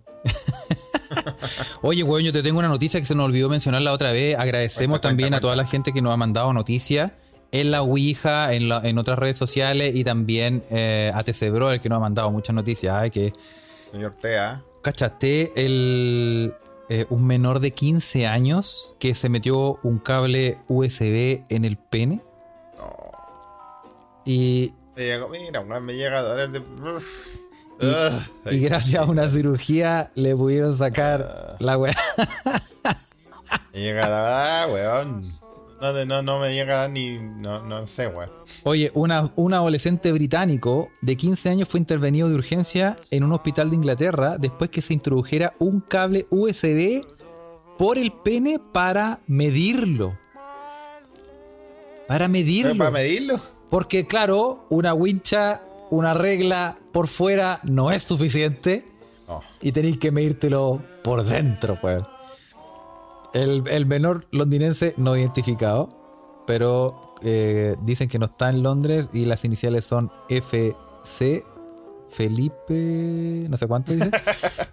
[1.82, 4.36] Oye, weón, yo te tengo una noticia que se nos olvidó mencionar la otra vez.
[4.38, 7.12] Agradecemos Cuenta, también cuenta, a toda la gente que nos ha mandado noticias
[7.52, 11.72] en la Ouija, en, la- en otras redes sociales y también eh, a TC Bro,
[11.72, 12.94] el que nos ha mandado muchas noticias.
[12.94, 13.32] Ay, que
[13.90, 14.62] Señor Tea.
[14.82, 16.54] ¿Cachaste el,
[16.88, 22.22] eh, un menor de 15 años que se metió un cable USB en el pene?
[24.24, 26.62] Y, Me llegó, mira, weón, me llega a doler de.
[28.50, 31.94] Y- gracias a una cirugía le pudieron sacar la weá.
[33.72, 35.40] Me llega a dar, ah, weón.
[35.80, 37.18] No, no, no me llega ni.
[37.18, 38.30] No, no sé, weón.
[38.64, 43.70] Oye, una, un adolescente británico de 15 años fue intervenido de urgencia en un hospital
[43.70, 47.02] de Inglaterra después que se introdujera un cable USB
[47.78, 50.18] por el pene para medirlo.
[52.06, 52.76] Para medirlo.
[52.76, 53.40] ¿Para medirlo?
[53.70, 58.86] Porque claro, una wincha, una regla por fuera no es suficiente
[59.60, 62.02] y tenéis que medírtelo por dentro, pues.
[63.32, 69.24] El, el menor londinense no identificado, pero eh, dicen que no está en Londres y
[69.24, 71.44] las iniciales son FC.
[72.10, 74.10] Felipe, no sé cuánto dice,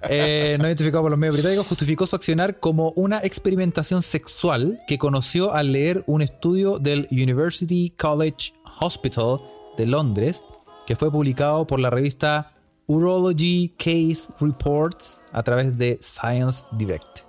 [0.09, 4.97] Eh, no identificado por los medios británicos, justificó su accionar como una experimentación sexual que
[4.97, 9.41] conoció al leer un estudio del University College Hospital
[9.77, 10.43] de Londres,
[10.87, 12.53] que fue publicado por la revista
[12.87, 17.19] Urology Case Reports a través de Science Direct.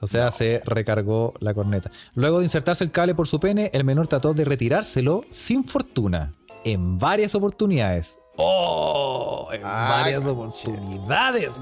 [0.00, 1.90] O sea, se recargó la corneta.
[2.14, 6.34] Luego de insertarse el cable por su pene, el menor trató de retirárselo sin fortuna.
[6.64, 8.18] En varias oportunidades.
[8.36, 9.48] ¡Oh!
[9.52, 11.60] En Ah, varias oportunidades.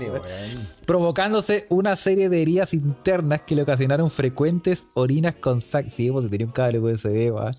[0.87, 5.91] Provocándose una serie de heridas internas que le ocasionaron frecuentes orinas con sangre.
[5.91, 7.55] Sí, pues tenía un cable USB, va.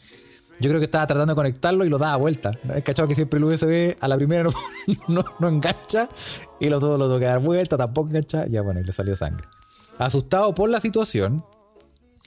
[0.60, 2.52] Yo creo que estaba tratando de conectarlo y lo daba vuelta.
[2.76, 4.50] Es cachado que siempre el USB a la primera
[5.08, 6.10] no, no, engancha
[6.60, 8.46] y lo todo lo tuvo que dar vuelta, tampoco engancha.
[8.48, 9.46] Ya bueno, y le salió sangre.
[9.98, 11.44] Asustado por la situación,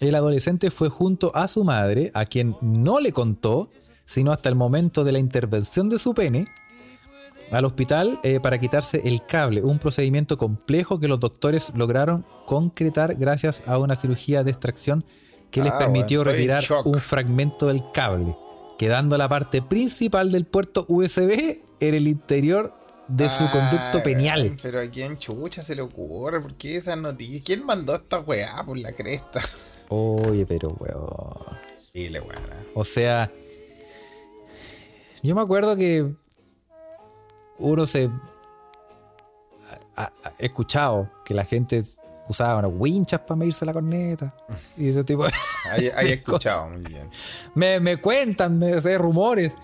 [0.01, 3.71] el adolescente fue junto a su madre, a quien no le contó,
[4.05, 6.49] sino hasta el momento de la intervención de su pene,
[7.51, 13.15] al hospital eh, para quitarse el cable, un procedimiento complejo que los doctores lograron concretar
[13.15, 15.05] gracias a una cirugía de extracción
[15.51, 18.37] que les Ah, permitió bueno, retirar un fragmento del cable,
[18.79, 22.75] quedando la parte principal del puerto USB en el interior
[23.09, 24.43] de su conducto Ay, penial.
[24.43, 27.43] weón, Pero a quién chucha se le ocurre, ¿por qué esas noticias?
[27.45, 29.41] ¿Quién mandó esta weá por la cresta?
[29.89, 31.59] Oye, pero weón.
[31.95, 32.43] Dile, weón.
[32.75, 33.31] O sea,
[35.23, 36.13] yo me acuerdo que
[37.59, 38.11] uno se
[39.97, 41.83] ha escuchado que la gente
[42.29, 44.35] usaba unas winchas para medirse la corneta
[44.77, 45.33] y ese tipo de
[45.97, 47.09] hay de escuchado, muy bien.
[47.55, 49.55] me, me cuentan, me sé rumores,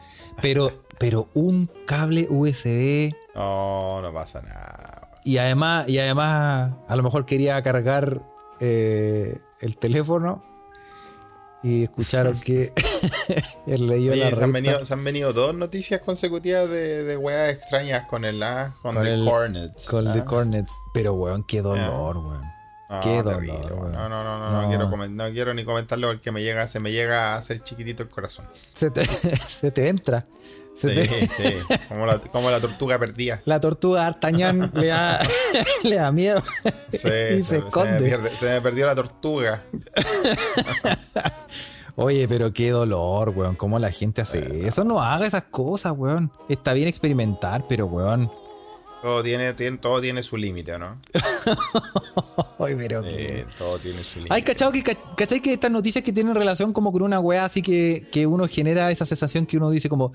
[0.40, 5.10] pero pero un cable USB No, no pasa nada.
[5.24, 8.20] y además y además a lo mejor quería cargar
[8.60, 10.44] eh, el teléfono
[11.64, 12.72] y escucharon que
[13.66, 17.16] él leyó Oye, la se, han venido, se han venido dos noticias consecutivas de, de
[17.16, 19.86] weas extrañas con el A, con, Con The el- Cornets.
[19.88, 20.12] Con ¿ah?
[20.12, 20.72] The Cornets.
[20.92, 22.42] Pero, weón, qué dolor, weón.
[22.92, 23.90] No, qué terrible, dolor.
[23.90, 26.92] No, no, no, no, quiero comen- no quiero ni comentarlo porque me llega, se me
[26.92, 28.46] llega a hacer chiquitito el corazón.
[28.74, 30.26] Se te, se te entra.
[30.74, 33.42] Se Sí, te- sí, como la, como la tortuga perdida.
[33.44, 35.20] la tortuga Artañán le da,
[35.82, 36.42] le da miedo
[36.90, 37.98] Sí, y se, se, se me esconde.
[38.08, 39.64] pierde- se me perdió la tortuga.
[41.94, 43.54] Oye, pero qué dolor, weón.
[43.54, 44.82] ¿Cómo la gente hace eso?
[44.84, 46.32] No haga esas cosas, weón.
[46.48, 48.30] Está bien experimentar, pero, weón.
[49.02, 50.96] Todo tiene, tiene- todo tiene su límite, ¿no?
[52.58, 53.40] Ay, pero qué.
[53.40, 54.34] Eh, todo tiene su límite.
[54.34, 57.44] Hay cachado que, ca- ¿cachai que estas noticias que tienen relación como con una weá
[57.44, 60.12] así que, que uno genera esa sensación que uno dice como.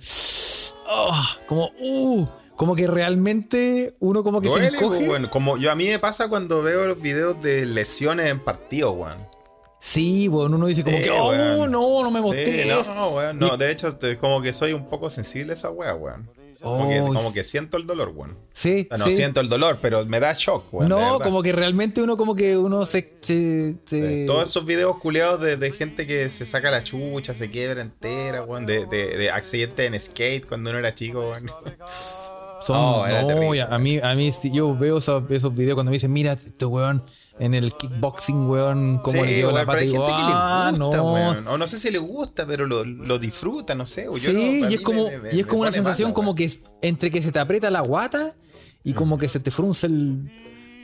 [0.90, 1.16] "Oh",
[1.48, 5.08] como, uh, como que realmente uno como que Duele, se encoge.
[5.10, 5.28] weón.
[5.28, 9.18] Como yo a mí me pasa cuando veo los videos de lesiones en partido, weón.
[9.80, 11.72] Sí, weón, uno dice como que, oh, weón.
[11.72, 12.66] no, no me Sí, mostré.
[12.96, 13.38] no, weón.
[13.38, 16.28] No, de hecho, como que soy un poco sensible a esa weá, weón.
[16.62, 18.38] Como, que, como que siento el dolor, weón.
[18.51, 19.12] Sí, no sí.
[19.12, 20.89] siento el dolor, pero me da shock, weón.
[20.89, 23.14] no, como que realmente uno como que uno se...
[23.22, 27.49] se- se- Todos esos videos culeados de, de gente que se saca la chucha, se
[27.49, 28.66] quiebra entera, weón.
[28.66, 31.47] De, de, de accidentes en skate cuando uno era chico, weón.
[32.62, 35.95] son, Oh, no, terrible, a, mí, a mí yo veo esos, esos videos cuando me
[35.97, 37.03] dicen, mira, este weón
[37.40, 41.14] en el kickboxing, weón, como le dio la pata y digo, ah, gusta, no.
[41.14, 41.48] weón.
[41.48, 44.06] O no sé si le gusta, pero lo, lo disfruta, no sé.
[44.06, 46.32] Yo Sí, no, y es como, me- me- y es como una sensación mala, como
[46.32, 46.38] weón.
[46.38, 48.36] que entre que se te aprieta la guata
[48.84, 50.30] y como que se te frunce el,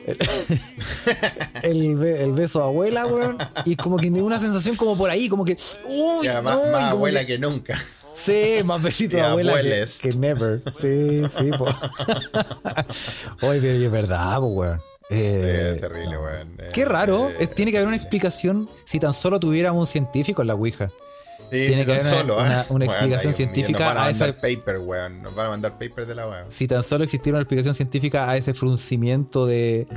[0.05, 0.17] el,
[1.63, 3.37] el be- el beso de abuela, weón.
[3.65, 5.55] Y como que una sensación como por ahí, como que,
[5.87, 7.81] uy, Ya, no, más, más abuela que- que nunca.
[8.15, 10.61] Sí, más besito de abuela que, never.
[10.67, 11.65] Sí, sí, po.
[13.47, 14.81] Oye, pero es verdad, po, weón.
[15.09, 16.55] Eh, Eh, terrible, weón.
[16.59, 20.41] Eh, Qué raro, es- tiene que haber una explicación si tan solo tuviéramos un científico
[20.41, 20.89] en la Ouija.
[21.51, 22.65] Sí, Tiene que haber una- solo, una- ¿ah?
[22.69, 25.21] una explicación científica Nos van a a paper, weón.
[25.21, 26.45] Nos van a mandar paper de la weón.
[26.51, 29.87] Si tan solo existiera una explicación científica a ese fruncimiento de,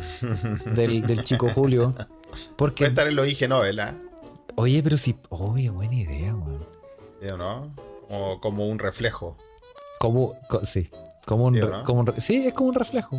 [0.75, 1.95] del, del chico Julio.
[1.95, 2.09] Puede
[2.57, 3.95] Porque, estar en los IG Nobel, ¿ah?
[4.57, 5.17] oye, pero si.
[5.31, 6.67] Oye, buena idea, weón.
[7.23, 7.71] ¿Sí o no?
[8.09, 9.37] Como, como un reflejo.
[9.99, 10.91] Como, co- sí.
[11.27, 11.85] Como un, Sí, re- ¿no?
[11.85, 13.19] como un sí, es como un reflejo.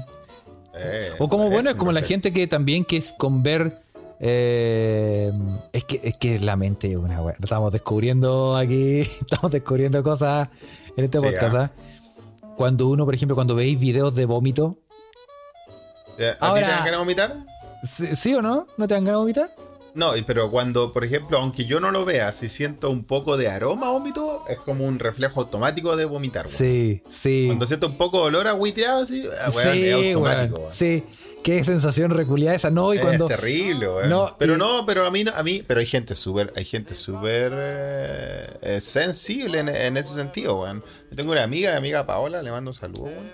[0.80, 3.80] Eh, O como, bueno, es como la gente que también que es con ver.
[4.20, 5.32] eh,
[5.74, 7.36] es que es que la mente es una weá.
[7.42, 10.50] Estamos descubriendo aquí, estamos descubriendo cosas
[10.96, 11.56] en este Sí, podcast.
[11.56, 11.72] ah.
[11.76, 12.52] ¿ah?
[12.58, 14.78] Cuando uno, por ejemplo, cuando veis videos de vómito,
[16.14, 17.36] ¿A ti Ahora- te dan ganas de vomitar?
[17.84, 18.66] ¿sí, sí o no?
[18.78, 19.52] ¿No te dan ganas de vomitar?
[19.98, 23.50] No, pero cuando, por ejemplo, aunque yo no lo vea, si siento un poco de
[23.50, 26.58] aroma a vómito, es como un reflejo automático de vomitar, weón.
[26.58, 27.43] Sí, sí.
[27.48, 30.62] Cuando siento un poco de olor a huitreado, así, ah, weón, sí, es automático, weón,
[30.68, 30.72] weón.
[30.74, 31.04] sí.
[31.43, 32.93] Qué sensación reculiada esa, ¿no?
[32.93, 33.30] Y cuando.
[33.30, 34.10] Es terrible, weón.
[34.10, 36.66] No, pero y- no, pero a mí, no- a mí, pero hay gente súper, hay
[36.66, 40.84] gente súper eh, sensible en, en ese sentido, weón.
[41.10, 43.32] Yo tengo una amiga, mi amiga Paola, le mando un saludo, weón.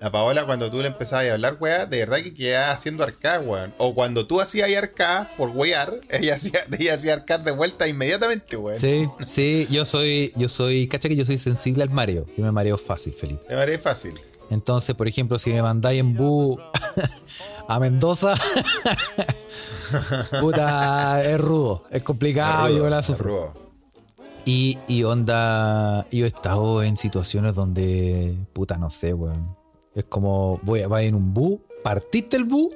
[0.00, 3.40] La Paola, cuando tú le empezabas a hablar, weón, de verdad que quedaba haciendo arcada,
[3.40, 3.74] weón.
[3.78, 8.56] O cuando tú hacías arcada por wear, ella hacía, ella hacía arcada de vuelta inmediatamente,
[8.56, 8.78] weón.
[8.78, 12.26] Sí, sí, yo soy, yo soy, cacha que yo soy sensible al mareo.
[12.36, 13.44] Yo me mareo fácil, Felipe.
[13.46, 14.14] Te parece fácil.
[14.50, 16.60] Entonces, por ejemplo, si me mandáis en bu
[17.68, 18.34] a Mendoza,
[20.40, 23.24] puta, es rudo, es complicado, Rudo, yo la sufro.
[23.30, 23.64] rudo.
[24.44, 29.56] Y, y onda, yo he estado en situaciones donde, puta, no sé, weón.
[29.94, 32.70] Es como, voy a, vais en un bu, partiste el bu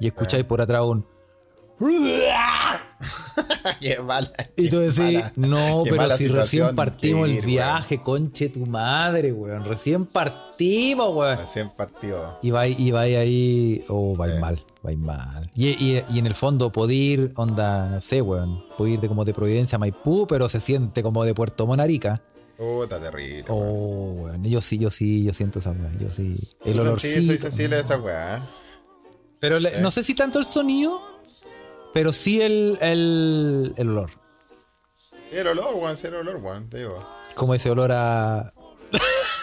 [0.00, 1.06] y escucháis por atrás un...
[3.80, 8.64] Qué mala, Y tú decís, mala- no, pero si recién partimos el viaje, conche tu
[8.66, 9.64] madre, weón.
[9.64, 11.38] Recién partimos, weón.
[11.38, 12.38] Recién partido.
[12.42, 15.50] Y vais y vais ahí, oh, vais mal, vais mal.
[15.56, 18.62] Y, y- y en el fondo, poder ir, onda, no sé, weón.
[18.78, 22.22] Poder ir de como de Providencia a Maipú, pero se siente como de Puerto Monarica.
[22.56, 23.42] Puta terrible.
[23.48, 23.62] weón.
[23.68, 24.44] Oh, weón.
[24.44, 25.98] Yo sí, yo sí, yo siento esa weón.
[25.98, 26.36] Yo sí.
[26.64, 27.20] El olorcito.
[27.20, 28.40] sí, soy sensible a esa weá.
[29.40, 31.02] Pero le- no sé si tanto el sonido,
[31.92, 34.10] pero sí el, el, el olor.
[35.30, 37.04] Cero olor, weón, cero olor, weón, te digo.
[37.34, 38.52] Como ese olor a.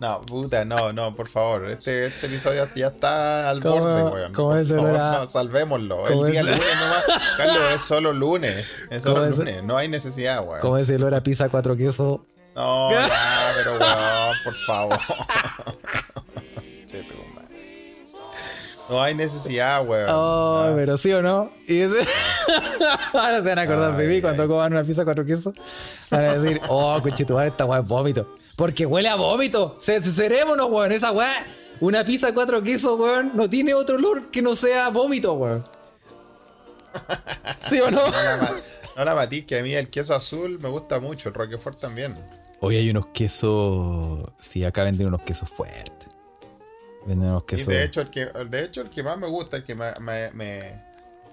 [0.00, 1.64] No, puta, no, no, por favor.
[1.68, 4.32] Este, este episodio ya está al ¿Cómo- borde, weón.
[4.32, 6.06] cómo favor, era- no, salvémoslo.
[6.06, 7.04] El día lunes nomás.
[7.36, 8.66] Carlos, es solo lunes.
[8.90, 9.62] Es ¿Cómo solo lunes.
[9.64, 10.60] No hay necesidad, weón.
[10.60, 12.20] Como ese olor a pizza cuatro quesos.
[12.54, 13.08] No, ya,
[13.56, 14.98] pero weón, por favor.
[16.86, 17.27] Che, madre.
[18.88, 20.06] No hay necesidad, weón.
[20.10, 21.50] Oh, Ah, pero sí o no.
[21.66, 21.96] Y ese...
[23.12, 25.54] Ahora se van a acordar de Ay, mí cuando coman una pizza cuatro quesos.
[26.10, 28.36] Van a decir, oh, conchetumare, esta weá es vómito.
[28.56, 29.76] Porque huele a vómito.
[29.78, 30.92] Cerémonos, weón.
[30.92, 31.32] Esa weá.
[31.80, 33.32] Una pizza cuatro quesos, weón.
[33.34, 35.64] No tiene otro olor que no sea vómito, weón.
[37.68, 38.00] ¿Sí o no?
[38.04, 38.54] No la,
[38.96, 42.16] no la matí, que a mí el queso azul me gusta mucho, el Roquefort también.
[42.60, 44.24] Hoy hay unos quesos.
[44.40, 45.97] Sí, acá venden unos quesos fuertes.
[47.56, 49.86] Y de hecho, el que, de hecho, el que más me gusta, el que me,
[50.00, 50.74] me- me-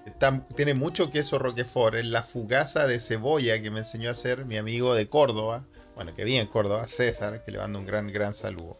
[0.05, 4.45] está- tiene mucho queso Roquefort, es la fugaza de cebolla que me enseñó a hacer
[4.45, 5.63] mi amigo de Córdoba,
[5.95, 8.77] bueno, que vive en Córdoba, César, que le mando un gran, gran saludo.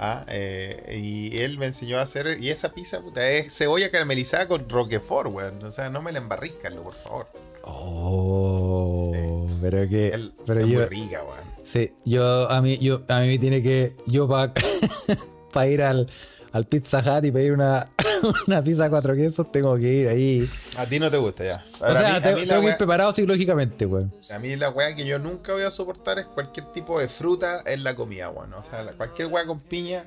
[0.00, 4.46] Ah, eh, y él me enseñó a hacer, y esa pizza, puta, es cebolla caramelizada
[4.46, 5.62] con Roquefort, weón.
[5.64, 7.26] O sea, no me la embarrís, Carlos, por favor.
[7.64, 10.08] Oh, pero que.
[10.08, 10.78] Él- pero es yo.
[10.78, 11.38] muy rica, weón.
[11.64, 13.94] Sí, yo a mí, yo, a mí tiene que.
[14.06, 14.52] Yo para
[15.66, 16.08] ir al,
[16.52, 17.90] al Pizza Hut y pedir una,
[18.46, 20.48] una pizza cuatro quesos, tengo que ir ahí.
[20.76, 21.64] A ti no te gusta ya.
[21.80, 24.12] O sea, a mí- a te- mí la tengo que ir preparado psicológicamente, weón.
[24.30, 27.62] A mí la weá que yo nunca voy a soportar es cualquier tipo de fruta
[27.66, 28.52] en la comida, weón.
[28.54, 30.04] O sea, la- cualquier weá con piña.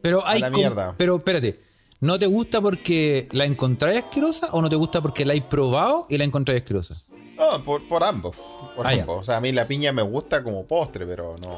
[0.00, 0.94] Pero hay la com- mierda.
[0.98, 1.60] Pero espérate,
[2.00, 6.06] ¿no te gusta porque la encontráis asquerosa o no te gusta porque la hay probado
[6.08, 6.96] y la encontráis asquerosa?
[7.36, 8.36] No, por, por ambos.
[8.76, 9.20] Por Ah, ambos.
[9.20, 11.56] O sea, a mí la piña me gusta como postre, pero no.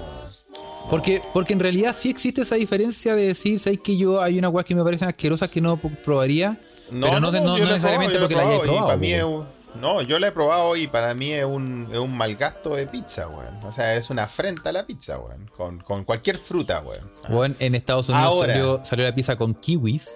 [0.90, 4.48] Porque, porque en realidad sí existe esa diferencia de decir, ¿sabes que yo hay una
[4.48, 6.60] weas que me parecen asquerosas que no probaría?
[6.90, 8.86] pero no, se- no- yo no necesariamente probado, yo porque la probado, probado.
[8.86, 9.34] y para mí es weón.
[9.74, 12.76] un- No, yo la he probado y para mí es un, es un mal gasto
[12.76, 13.58] de pizza, weón.
[13.64, 15.50] O sea, es una afrenta a la pizza, weón.
[15.56, 17.10] Con, con cualquier fruta, weón.
[17.28, 18.52] Weón, en Estados Unidos Ahora.
[18.52, 20.10] salió, salió la pizza con kiwis.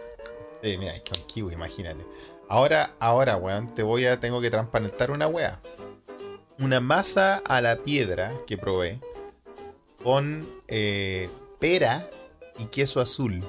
[0.63, 2.05] Sí, mira, es con kiwi, imagínate.
[2.49, 5.61] Ahora, ahora, weón, te voy a, tengo que transparentar una weá.
[6.59, 8.99] Una masa a la piedra que probé
[10.03, 11.29] con eh,
[11.61, 12.03] pera
[12.59, 13.45] y queso azul.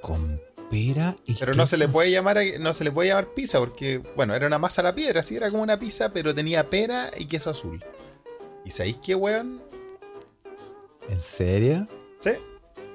[0.00, 0.40] Con
[0.70, 1.92] pera y Pero no se le queso.
[1.92, 4.94] puede llamar, no se le puede llamar pizza porque, bueno, era una masa a la
[4.94, 7.84] piedra, sí, era como una pizza, pero tenía pera y queso azul.
[8.64, 9.62] ¿Y sabéis qué, weón?
[11.08, 11.86] ¿En serio?
[12.18, 12.30] Sí.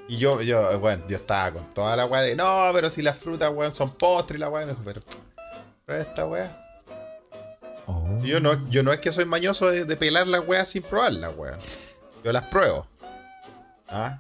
[0.08, 3.18] Y yo, yo, bueno, yo estaba con toda la weá de, no, pero si las
[3.18, 4.66] frutas, weón, son postres y la weá.
[4.66, 5.02] Me dijo, pero,
[5.86, 6.64] pero esta weá.
[7.86, 8.20] Oh.
[8.24, 11.32] Yo no, yo no es que soy mañoso de, de pelar las weas sin probarlas,
[11.36, 11.60] weón.
[12.24, 12.88] Yo las pruebo.
[13.90, 14.20] ¿Ah?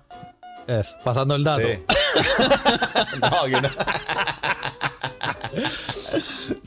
[0.67, 1.67] Es, pasando el dato.
[1.67, 1.83] Sí.
[3.21, 3.69] no, que no.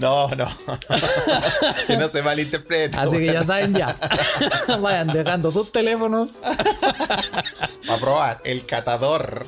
[0.01, 0.47] No, no.
[1.87, 2.97] que no se malinterprete.
[2.97, 3.97] Así que ya saben ya.
[4.81, 6.39] Vayan dejando sus teléfonos.
[6.43, 8.41] A probar.
[8.45, 9.47] El catador.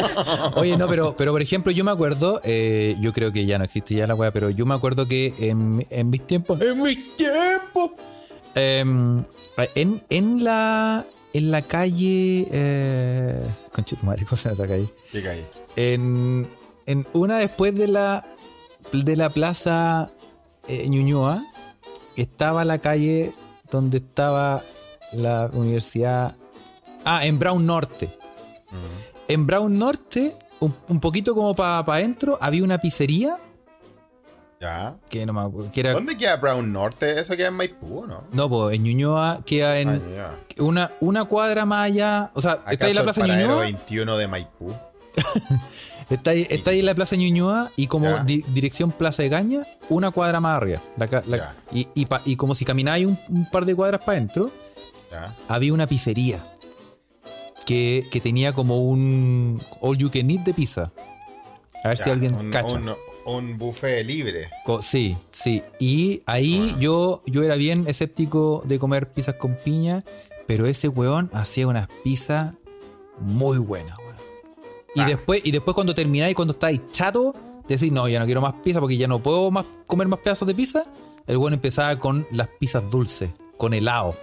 [0.54, 3.64] Oye, no, pero, pero por ejemplo, yo me acuerdo, eh, yo creo que ya no
[3.64, 7.16] existe ya la weá, pero yo me acuerdo que en, en mis tiempos, en mis
[7.16, 7.90] tiempos,
[8.54, 9.22] em,
[9.74, 14.88] en, en la en la calle, eh, concha tu madre, ¿cómo se llama esa calle?
[15.12, 15.46] Llega ahí.
[15.76, 16.48] En,
[16.86, 18.24] en una después de la
[18.92, 20.10] de la plaza
[20.68, 21.42] eh, Ñuñoa
[22.16, 23.32] estaba la calle
[23.70, 24.60] donde estaba
[25.12, 26.36] la universidad.
[27.04, 28.08] Ah, en Brown Norte.
[29.28, 33.36] En Brown Norte, un, un poquito como para adentro, había una pizzería
[34.60, 34.96] Ya.
[35.08, 35.70] que no me acuerdo.
[35.70, 37.18] Que era, ¿Dónde queda Brown Norte?
[37.18, 38.24] Eso queda en Maipú, ¿no?
[38.32, 42.30] no, pues en Ñuñoa queda en Ah, una, una cuadra más allá.
[42.34, 43.62] O sea, está ahí ¿Acaso en la el plaza paradero Ñuñoa.
[43.62, 44.74] 21 de Maipú?
[46.10, 49.62] Está ahí, está ahí en la Plaza Ñuñoa y como di- dirección Plaza de Gaña,
[49.88, 50.82] una cuadra más arriba.
[50.96, 54.18] La la- y, y pa- y como si camináis un, un par de cuadras para
[54.18, 54.50] adentro,
[55.48, 56.42] había una pizzería
[57.66, 60.92] que, que tenía como un all you can eat de pizza.
[61.84, 62.76] A ver si alguien un, cacha.
[62.76, 62.94] Un,
[63.26, 64.48] un buffet libre.
[64.82, 65.62] Sí, sí.
[65.78, 70.04] Y ahí yo, yo era bien escéptico de comer pizzas con piña,
[70.46, 72.54] pero ese weón hacía unas pizzas
[73.20, 74.09] muy buenas, weón.
[74.94, 75.06] Y, Ah.
[75.06, 77.34] después, y después cuando termináis, cuando estáis chato,
[77.68, 80.46] decís, no, ya no quiero más pizza porque ya no puedo más comer más pedazos
[80.48, 80.84] de pizza.
[81.26, 84.16] El weón empezaba con las pizzas dulces, con helado,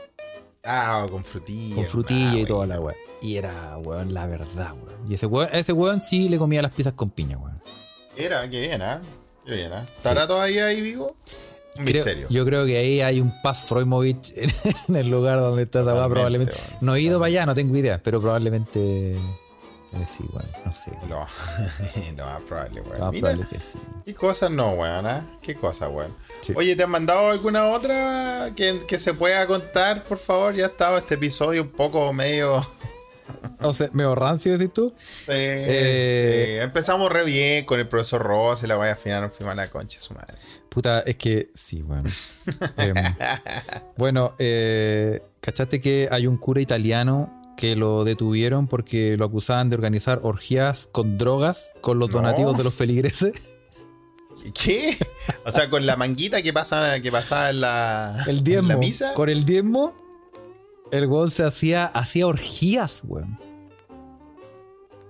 [0.64, 1.76] Ah, con frutilla.
[1.76, 2.74] con frutilla Ah, y toda bueno.
[2.74, 2.96] la weón.
[3.22, 5.10] Y era, weón, la verdad, weón.
[5.10, 7.62] Y ese weón, ese weón sí le comía las pizzas con piña, weón.
[8.18, 9.02] Era, qué bien, ¿ah?
[9.46, 9.82] Qué bien, ¿ah?
[9.94, 11.16] ¿Estará todavía ahí vivo?
[11.80, 12.28] Un Creo- misterio.
[12.30, 14.34] yo creo que ahí hay un Paz Freumovich
[14.90, 16.56] en, el lugar donde está esa weá, probablemente.
[16.82, 19.20] No he ido para allá, no tengo idea, pero probablemente eh,
[20.08, 20.92] sí, bueno, no sé.
[21.08, 21.28] No,
[22.18, 23.00] no, más probable, Lo weón.
[23.00, 23.80] más Mira, probable que sí.
[24.06, 25.24] qué cosas no, weón, ¿ah?
[25.42, 26.16] Qué cosas, weón.
[26.42, 26.54] Sí.
[26.56, 30.54] Oye, ¿te han mandado alguna otra que, que se pueda contar, por favor?
[30.54, 32.66] Ya estaba este episodio un poco medio
[33.62, 34.94] o sea, medio rancio, decís tú.
[34.98, 36.58] Sí, sí.
[36.60, 40.00] Empezamos re bien con el profesor Ross y la vaya a final, firmar la concha
[40.00, 40.36] su madre.
[40.70, 42.10] Puta, es que sí, bueno.
[42.78, 42.96] Em,
[43.98, 49.76] bueno, eh, ¿cachaste que hay un cura italiano que lo detuvieron porque lo acusaban de
[49.76, 52.18] organizar orgías con drogas con los No.
[52.18, 53.56] donativos de los feligreses?
[54.54, 54.96] ¿Qué?
[55.46, 58.68] O sea, con la manguita que pasa, que pasaba en la, El en diezmo.
[58.70, 59.14] la misa.
[59.14, 59.94] Con el diezmo,
[60.92, 63.38] el weón se hacía, hacía orgías, weón.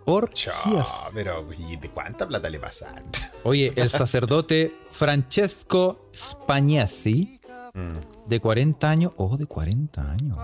[0.06, 1.10] Orgías.
[1.14, 3.04] pero ¿y de cuánta plata le pasan?
[3.44, 7.34] Oye, el sacerdote Francesco Spagnesi,
[7.74, 8.28] Mm.
[8.28, 10.36] de 40 años, oh, de 40 años.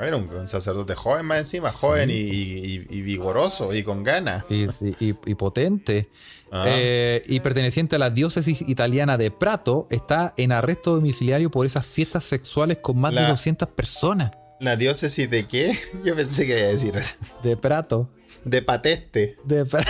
[0.00, 4.44] Era un, un sacerdote joven más encima, joven y, y- y vigoroso y con ganas.
[4.48, 6.08] Y, potente.
[6.52, 6.64] Ah.
[6.68, 11.84] Eh, y perteneciente a la diócesis italiana de Prato, está en arresto domiciliario por esas
[11.84, 14.30] fiestas sexuales con más de La- 200 personas.
[14.60, 15.76] ¿La diócesis de qué?
[16.04, 16.94] Yo pensé que iba a decir
[17.42, 18.08] De Prato.
[18.44, 19.36] de Pateste.
[19.44, 19.86] De, Pra-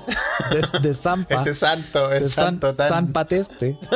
[0.50, 1.40] de, de Zampa.
[1.42, 3.76] Ese santo, es San, santo tan San Pateste.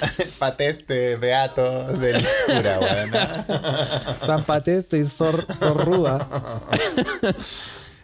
[0.38, 2.16] pateste beato del
[2.46, 3.10] cura, weón.
[4.26, 6.26] San Pateste y Sor, Sorruda.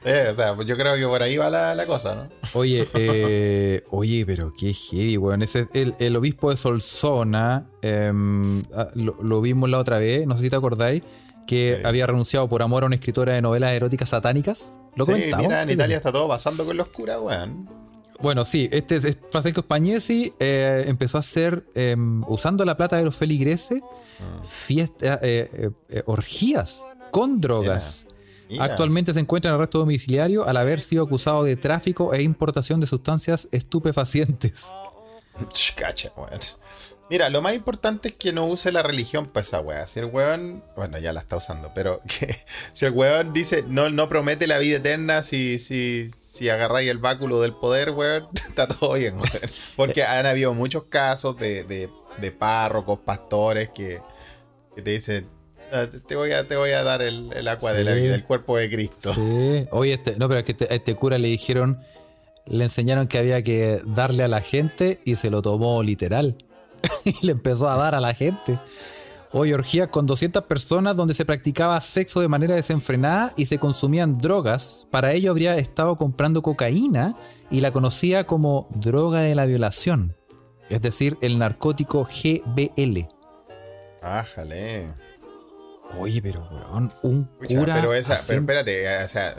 [0.04, 2.28] Eh, o sea, yo creo que por ahí va la, la cosa, ¿no?
[2.54, 5.42] Oye, eh, oye, pero qué heavy, weón.
[5.42, 10.36] Ese, el, el obispo de Solsona, em, ah, lo, lo vimos la otra vez, no
[10.36, 11.02] sé si te acordáis,
[11.48, 11.86] que Sí.
[11.86, 14.78] había renunciado por amor a una escritora de novelas eróticas satánicas.
[14.94, 15.46] Lo Sí, comentamos.
[15.48, 15.70] mira, en.
[15.70, 17.68] Italia está todo pasando con los curas, weón.
[18.20, 22.96] Bueno, sí, este es, es Francesco Spagnesi eh, empezó a hacer, em, usando la plata
[22.96, 23.80] de los feligreses,
[24.20, 24.42] Ah.
[24.42, 28.06] fiesta, eh, eh, eh, orgías con drogas.
[28.58, 32.86] Actualmente se encuentra en arresto domiciliario al haber sido acusado de tráfico e importación de
[32.86, 34.66] sustancias estupefacientes.
[35.52, 36.12] Ch, Cacha.
[37.10, 39.86] Mira, lo más importante es que no use la religión para esa weá.
[39.86, 42.36] Si el weón, bueno, ya la está usando, pero que
[42.72, 46.98] si el weón dice no, no promete la vida eterna si, si, si agarráis el
[46.98, 49.28] báculo del poder, weón, está todo bien, weón.
[49.76, 51.88] Porque han habido muchos casos de, de,
[52.18, 54.00] de párrocos, pastores que,
[54.76, 55.26] que te dicen,
[55.72, 58.00] "Ah, te voy a, te voy a dar el, el agua de la Sí.
[58.00, 59.14] vida, el cuerpo de Cristo.
[59.14, 59.66] Sí.
[59.70, 61.78] Oye, este, no, pero es que este- a este cura le dijeron,
[62.44, 66.36] le enseñaron que había que darle a la gente y se lo tomó literal.
[67.04, 68.58] y le empezó a dar a la gente.
[69.30, 74.18] Hoy orgías con 200 personas donde se practicaba sexo de manera desenfrenada y se consumían
[74.18, 74.86] drogas.
[74.90, 77.14] Para ello habría estado comprando cocaína
[77.50, 80.16] y la conocía como droga de la violación.
[80.70, 83.06] Es decir, el narcótico GBL.
[84.00, 84.88] Ájale.
[85.98, 87.74] Oye, pero weón, un Pucha, cura.
[87.76, 89.34] pero esa, pero espérate, o sea,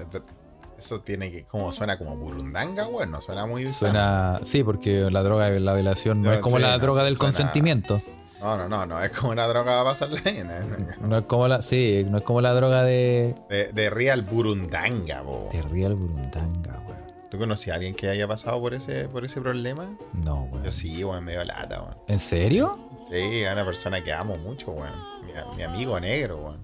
[0.79, 3.77] eso tiene que, como suena como burundanga, weón, no suena muy sano.
[3.77, 4.39] Suena.
[4.43, 7.03] Sí, porque la droga de la violación no No, es como sí, la no, droga
[7.03, 7.97] del suena- consentimiento.
[8.41, 10.49] No, no, no, no, es como una droga para bien.
[10.49, 10.95] ¿eh?
[11.01, 11.61] No es como la.
[11.61, 13.35] Sí, no es como la droga de.
[13.49, 15.49] De, de real burundanga, bo.
[15.51, 16.99] De Real Burundanga, weón.
[17.29, 19.89] ¿Tú conocías a alguien que haya pasado por ese, por ese problema?
[20.13, 20.63] No, weón.
[20.63, 21.97] Yo sí, weón, medio lata, weón.
[22.07, 22.79] ¿En serio?
[23.09, 24.89] Sí, es una persona que amo mucho, weón.
[25.25, 26.57] Mi, mi amigo negro, weón.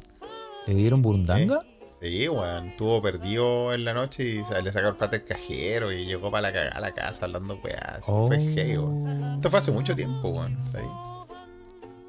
[0.68, 1.60] ¿Le dieron Burundanga?
[1.62, 2.70] Sí, weón.
[2.70, 6.44] Estuvo perdido en la noche y le sacó el plato del cajero y llegó para
[6.44, 7.96] la cagada a la casa hablando weá.
[7.98, 8.04] así.
[8.08, 8.28] Oh.
[8.28, 9.36] Fue heavy, weón.
[9.36, 10.58] Esto fue hace mucho tiempo, weón.
[10.72, 10.80] ¿sí?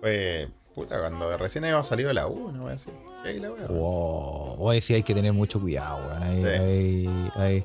[0.01, 2.69] Fue, puta, cuando recién habíamos salido de la U, ¿no?
[2.69, 2.91] Así.
[3.25, 3.67] Heavy la weá.
[3.67, 4.57] Wow.
[4.59, 6.23] Oye, sí, hay que tener mucho cuidado, weón.
[6.23, 6.49] Hay- Sí.
[6.49, 7.65] hay- hay-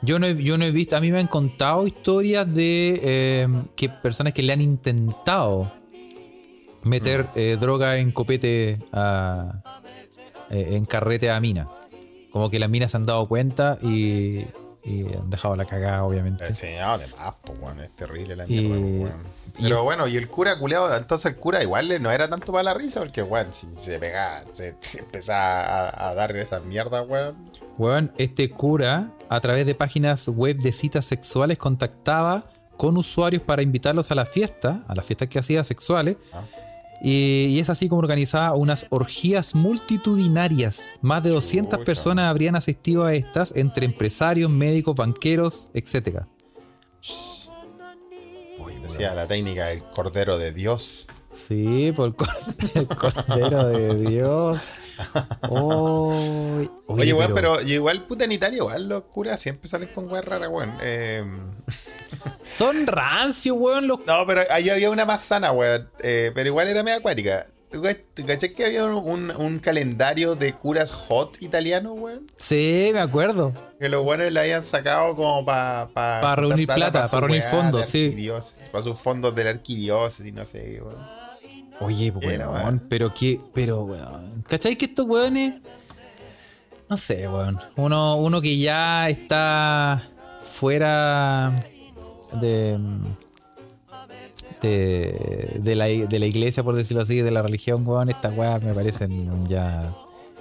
[0.00, 0.96] Yo, no he, yo no he visto.
[0.96, 5.72] A mí me han contado historias de eh, que personas que le han intentado
[6.84, 7.28] meter Mm.
[7.34, 9.60] eh, droga en copete a.
[10.50, 11.68] eh, en carrete a mina.
[12.30, 14.44] Como que las minas se han dado cuenta y,
[14.84, 16.44] y han dejado la cagada, obviamente.
[16.46, 17.80] Eh, Sí, no, de más, pues, weón.
[17.80, 19.22] Es terrible la Y- mierda, weón.
[19.58, 22.62] y- Pero bueno, y el cura culeado, entonces el cura igual no era tanto para
[22.64, 27.02] la risa, porque, weón, si se pegaba, se, se empezaba a, a darle esa mierda,
[27.02, 27.34] weón.
[27.78, 32.44] Weón, este cura, a través de páginas web de citas sexuales, contactaba
[32.76, 36.16] con usuarios para invitarlos a la fiesta, a las fiestas que hacía sexuales.
[36.32, 36.42] Ah.
[37.00, 40.98] Y, y es así como organizaba unas orgías multitudinarias.
[41.00, 41.84] Más de 200 Chucha.
[41.84, 46.22] personas habrían asistido a estas, entre empresarios, médicos, banqueros, etc.
[48.82, 51.06] Decía la técnica del cordero de Dios.
[51.30, 52.28] Sí, por el, cor-
[52.74, 54.62] el cordero de Dios.
[55.50, 60.24] Oy- Oye, weón, pero igual, puta, en Italia, igual los curas siempre salen con weón
[60.24, 60.72] rara, weón.
[60.82, 61.22] Eh,
[62.58, 65.88] Son rancios, weón, los no, pero ahí había una más sana, weón.
[66.02, 67.46] eh, pero igual era media acuática.
[67.70, 72.26] ¿Tú cach- tú cachai que había un, un calendario de curas hot italiano, weón?
[72.38, 73.52] Sí, me acuerdo.
[73.78, 77.84] Que los buenos le habían sacado como para pa, Pa reunir plata, pa reunir fondos,
[77.86, 78.16] sí.
[78.72, 80.96] Para sus fondos de la arquidiócesis, no sé, weón.
[81.80, 82.86] Oye, Era, weón, weón.
[82.88, 85.56] pero qué, pero weón, ¿Cachai que estos weones?
[86.88, 87.60] No sé, weón.
[87.76, 90.02] Uno, uno que ya está
[90.42, 91.52] fuera
[92.40, 92.78] de,
[94.60, 98.62] de, de la, de la iglesia, por decirlo así, de la religión, weón, estas weas
[98.62, 99.94] me parecen ya.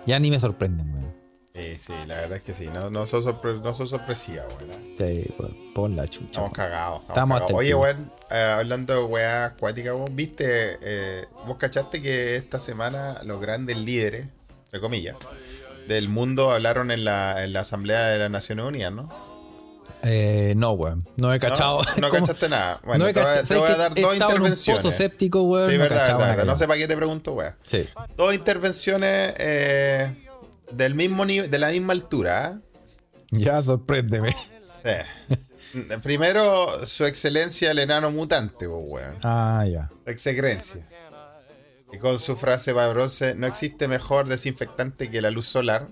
[0.05, 1.17] Ya ni me sorprenden, weón.
[1.53, 2.67] Sí, sí, la verdad es que sí.
[2.71, 4.81] No, no son, sorpre no son sorpresivas, weón.
[4.97, 5.33] Sí,
[5.73, 6.25] por la chucha.
[6.25, 7.01] Estamos cagados.
[7.01, 7.59] Estamos Estamos cagados.
[7.59, 13.21] Oye, weón, eh, hablando de weas acuáticas, weón, viste, eh, vos cachaste que esta semana
[13.23, 14.33] los grandes líderes,
[14.65, 15.15] entre comillas,
[15.87, 19.09] del mundo hablaron en la, en la Asamblea de las Naciones Unidas, ¿no?
[20.09, 21.07] Eh, no, weón.
[21.17, 21.81] No he cachado.
[21.97, 22.79] No, no cachaste nada.
[22.83, 23.47] Bueno, no he te, voy a- cachado.
[23.47, 24.83] te voy a ¿Sabes dar dos en un intervenciones.
[24.83, 25.69] pozo séptico, weón.
[25.69, 26.45] Sí, verdad, verdad, verdad.
[26.45, 27.55] No sé para qué te pregunto, weón.
[27.63, 27.87] Sí.
[28.15, 30.15] Dos intervenciones eh,
[30.71, 32.45] del mismo nivel, de la misma altura.
[32.45, 32.59] ¿ah?
[33.31, 34.33] Ya, sorpréndeme.
[34.83, 35.37] Sí.
[36.03, 39.17] Primero, su excelencia el enano mutante, weón.
[39.23, 39.89] Ah, ya.
[40.05, 40.87] Excelencia.
[41.91, 45.87] Y con su frase babrosa, no existe mejor desinfectante que la luz solar.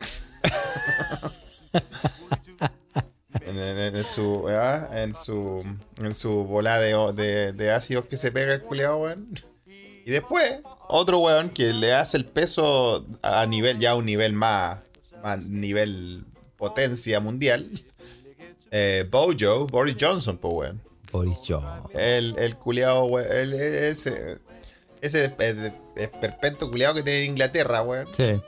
[3.58, 4.88] en, en- en su, ¿ah?
[4.92, 5.64] en su
[6.02, 9.28] en su bola de, de, de ácidos que se pega el culeado, weón.
[9.66, 14.32] Y después, otro weón que le hace el peso a nivel, ya a un nivel
[14.32, 14.80] más,
[15.22, 16.24] más nivel
[16.56, 17.70] potencia mundial.
[18.72, 20.80] Eh, Bojo, Boris Johnson, pues weón.
[21.10, 21.90] Boris Johnson.
[21.92, 23.26] El, el weón.
[23.32, 24.38] el- ese
[25.00, 25.34] ese
[25.96, 28.06] esperpento culiao que tiene en Inglaterra, weón.
[28.14, 28.40] Sí.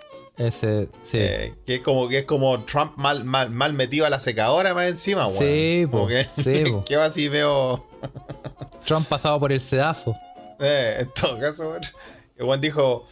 [0.46, 1.18] Ese, sí.
[1.18, 4.74] Eh, que es como que es como Trump mal, mal, mal metido a la secadora
[4.74, 5.38] más encima, weón.
[5.38, 6.84] Sí, po, que, sí, po.
[6.84, 7.86] que así veo.
[8.84, 10.16] Trump pasado por el sedazo.
[10.58, 11.76] Eh, en todo caso.
[12.36, 13.06] El weón dijo.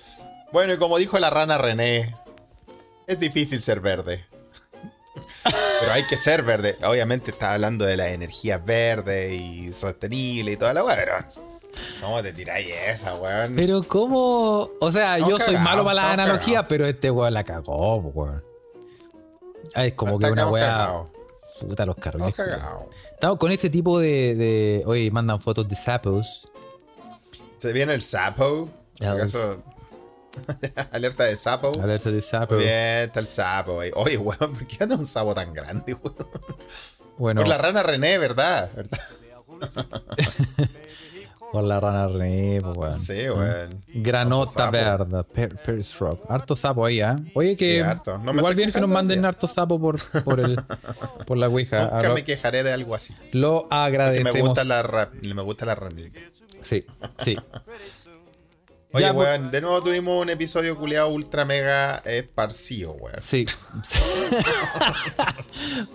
[0.53, 2.13] Bueno, y como dijo la rana René,
[3.07, 4.25] es difícil ser verde.
[5.45, 6.77] Pero hay que ser verde.
[6.83, 11.27] Obviamente está hablando de las energías verdes y sostenible y toda la weá.
[12.01, 13.55] ¿Cómo te tiráis esa, weón?
[13.57, 14.71] Pero cómo.
[14.81, 16.69] O sea, yo soy malo para la estamos analogía, cagados.
[16.69, 18.43] pero este weón la cagó, weón.
[19.75, 21.05] Ah, Es como que una weá.
[21.61, 22.35] Puta, los carriles.
[23.13, 24.83] Estamos con este tipo de, de.
[24.87, 26.49] Oye, mandan fotos de sapos.
[27.59, 28.69] Se viene el sapo.
[28.99, 29.63] En El- caso-
[30.93, 31.73] Alerta de sapo.
[31.83, 32.59] A ver, de sapos.
[32.59, 33.81] Bien, está el sapo.
[33.97, 36.17] Oye, weón, ¿por qué anda un sapo tan grande, weón?
[37.19, 38.71] Bueno, Por la rana René, ¿verdad?
[38.75, 38.99] ¿verdad?
[41.53, 43.01] por la rana René, po, weón.
[43.01, 43.83] Sí, weón.
[43.89, 44.73] Granota Sapo.
[44.73, 46.25] verde, per, Paris Rock.
[46.29, 47.19] Harto sapo ahí, ¿ah?
[47.35, 47.85] Oye, que.
[48.05, 48.11] Sí.
[48.23, 50.57] No igual bien que nos manden harto sapo por, por, el,
[51.27, 51.83] por la Ouija.
[51.83, 53.15] Nunca lo, me quejaré de algo así.
[53.33, 54.35] lo agradecemos.
[54.35, 55.93] me gusta la rap, me gusta la rap.
[56.63, 56.85] Sí,
[57.19, 57.37] sí.
[58.93, 59.29] Oye, Ya, pues.
[59.29, 63.15] weón, de nuevo tuvimos un episodio culiado ultra mega esparcido, weón.
[63.23, 63.47] Sí.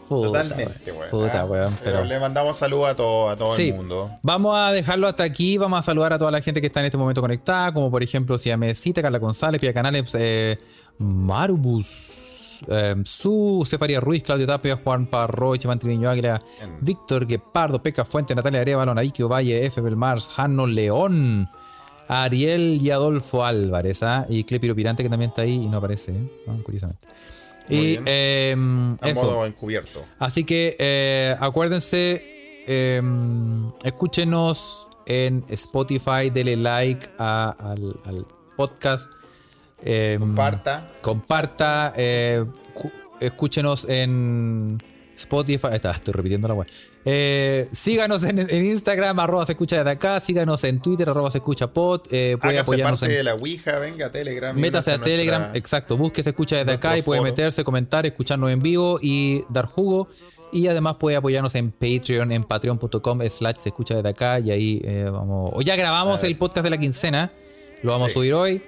[0.08, 1.10] Totalmente, weón.
[1.10, 1.46] Puta, ah.
[1.46, 1.74] weón.
[1.84, 3.70] Pero Pero, le mandamos saludos a todo, a todo Sí.
[3.70, 4.12] el mundo.
[4.22, 5.58] Vamos a dejarlo hasta aquí.
[5.58, 8.02] Vamos a saludar a toda la gente que está en este momento conectada, como por
[8.04, 10.58] ejemplo Siamesita, Carla González, Pia Canales, eh,
[10.98, 16.42] Marubus, eh, Su, Cefaría Ruiz, Claudio Tapia, Juan Parro, Chimán Triviño Águila.
[16.82, 19.82] Víctor Guepardo, Peca Fuente, Natalia Arevalo, Naiki Valle, F.
[19.82, 21.50] Belmars, Jano León.
[22.08, 24.26] Ariel y Adolfo Álvarez, ¿ah?
[24.30, 26.32] y Clepiro Pirante que también está ahí y no aparece, ¿eh?
[26.48, 27.08] Ah, curiosamente.
[27.70, 28.04] Muy y bien.
[28.08, 28.56] eh,
[29.02, 29.24] A eso.
[29.24, 30.04] modo encubierto.
[30.20, 32.22] Así que eh, acuérdense,
[32.68, 33.02] eh,
[33.84, 38.26] escúchenos en Spotify, denle like a- al, al
[38.56, 39.10] podcast.
[39.84, 40.92] eh, Comparta.
[41.02, 41.94] Comparta.
[41.96, 42.46] eh,
[43.20, 44.78] escúchenos en
[45.16, 45.68] Spotify.
[45.68, 46.68] Ahí está, estoy repitiendo la web.
[47.74, 50.20] síganos en, en Instagram, arroba se escucha desde acá.
[50.20, 52.02] Síganos en Twitter, arroba se escucha pod.
[52.12, 54.56] Eh, puede Hágase apoyarnos parte en de la Ouija, venga a Telegram.
[54.58, 55.98] Métase a Telegram, nuestra- exacto.
[55.98, 60.08] Busque se escucha desde acá y puede meterse, comentar, escucharnos en vivo y dar jugo.
[60.52, 64.40] Y además puede apoyarnos en Patreon, en patreon.com slash se escucha desde acá.
[64.40, 65.52] Y ahí eh, vamos.
[65.54, 67.32] O ya grabamos el podcast de la quincena.
[67.84, 68.12] Lo vamos Sí.
[68.12, 68.64] a subir hoy.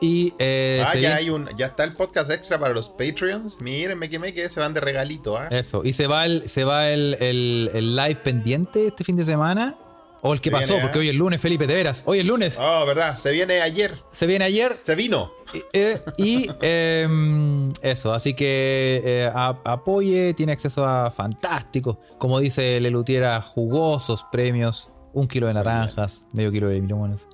[0.00, 3.60] Y eh, Ah, ya hay un, ya está el podcast extra para los Patreons.
[3.60, 5.48] Mírenme que me que se van de regalito, ¿ah?
[5.50, 5.82] Eso.
[5.84, 9.74] Y se va el, se va el, el- el live pendiente este fin de semana.
[10.20, 11.02] O el que Se pasó, viene, porque ¿eh?
[11.02, 12.02] hoy es lunes, Felipe, de veras.
[12.04, 12.58] Hoy es lunes.
[12.60, 13.94] Oh, verdad, se viene ayer.
[14.12, 14.76] Se viene ayer.
[14.82, 15.30] Se vino.
[15.72, 22.80] Eh, y em, eso, así que eh, a- apoye, tiene acceso a fantásticos, como dice
[22.80, 27.28] Lelutiera, jugosos premios, un kilo de naranjas, medio kilo de limones,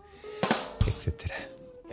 [0.86, 1.34] etcétera.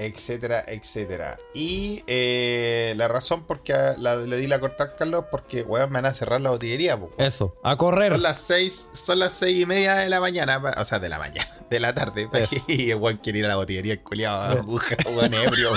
[0.06, 1.38] Etcétera, etcétera.
[1.54, 5.96] Y eh, la razón por la- le di la corta a Carlos, porque weón, me
[6.02, 7.00] van a cerrar la botillería.
[7.00, 7.12] po.
[7.18, 8.12] Eso, a correr.
[8.14, 11.20] Son las seis, son las seis y media de la mañana, o sea, de la
[11.20, 12.28] mañana, de la tarde.
[12.68, 15.72] Y el weón quiere ir a la botillería, el culiado, aguja, weón ebrio.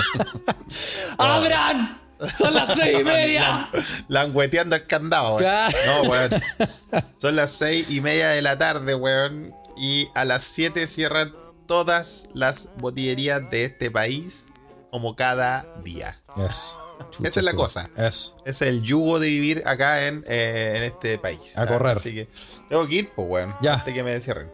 [1.17, 2.01] ¡Abran!
[2.37, 3.69] ¡Son las seis y media!
[4.07, 5.37] Langueteando el candado.
[5.37, 5.75] Claro.
[6.03, 6.31] No, weón.
[7.19, 9.53] Son las seis y media de la tarde, weón.
[9.77, 11.35] Y a las 7 cierran
[11.67, 14.45] todas las botillerías de este país
[14.91, 16.15] como cada día.
[16.37, 16.75] Eso.
[17.11, 17.57] Chucha, Esa es la sí.
[17.57, 17.89] cosa.
[17.97, 18.37] Eso.
[18.45, 21.57] Es el yugo de vivir acá en, eh, en este país.
[21.57, 21.97] A correr.
[21.97, 22.29] Así que
[22.69, 23.53] tengo que ir, pues, weón.
[23.61, 23.73] Ya.
[23.75, 24.49] Antes que me cierren.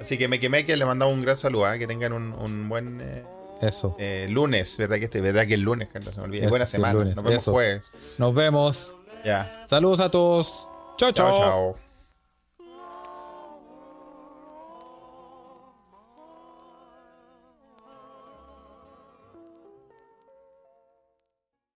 [0.00, 1.78] Así que me quemé que le mandamos un gran saludo, ¿ah?
[1.78, 3.24] que tengan un, un buen eh,
[3.62, 3.96] Eso.
[3.98, 5.20] eh, lunes, ¿verdad que este?
[5.20, 6.14] ¿Verdad que el lunes, Carlos?
[6.14, 6.48] Se me olvida.
[6.48, 6.92] Buena semana.
[6.94, 7.16] lunes.
[7.16, 7.52] Nos vemos Eso.
[7.52, 7.82] jueves.
[8.18, 8.94] Nos vemos.
[9.24, 9.64] Ya.
[9.68, 10.68] Saludos a todos.
[10.98, 11.36] Chao, Chao, chao.
[11.38, 11.85] chao.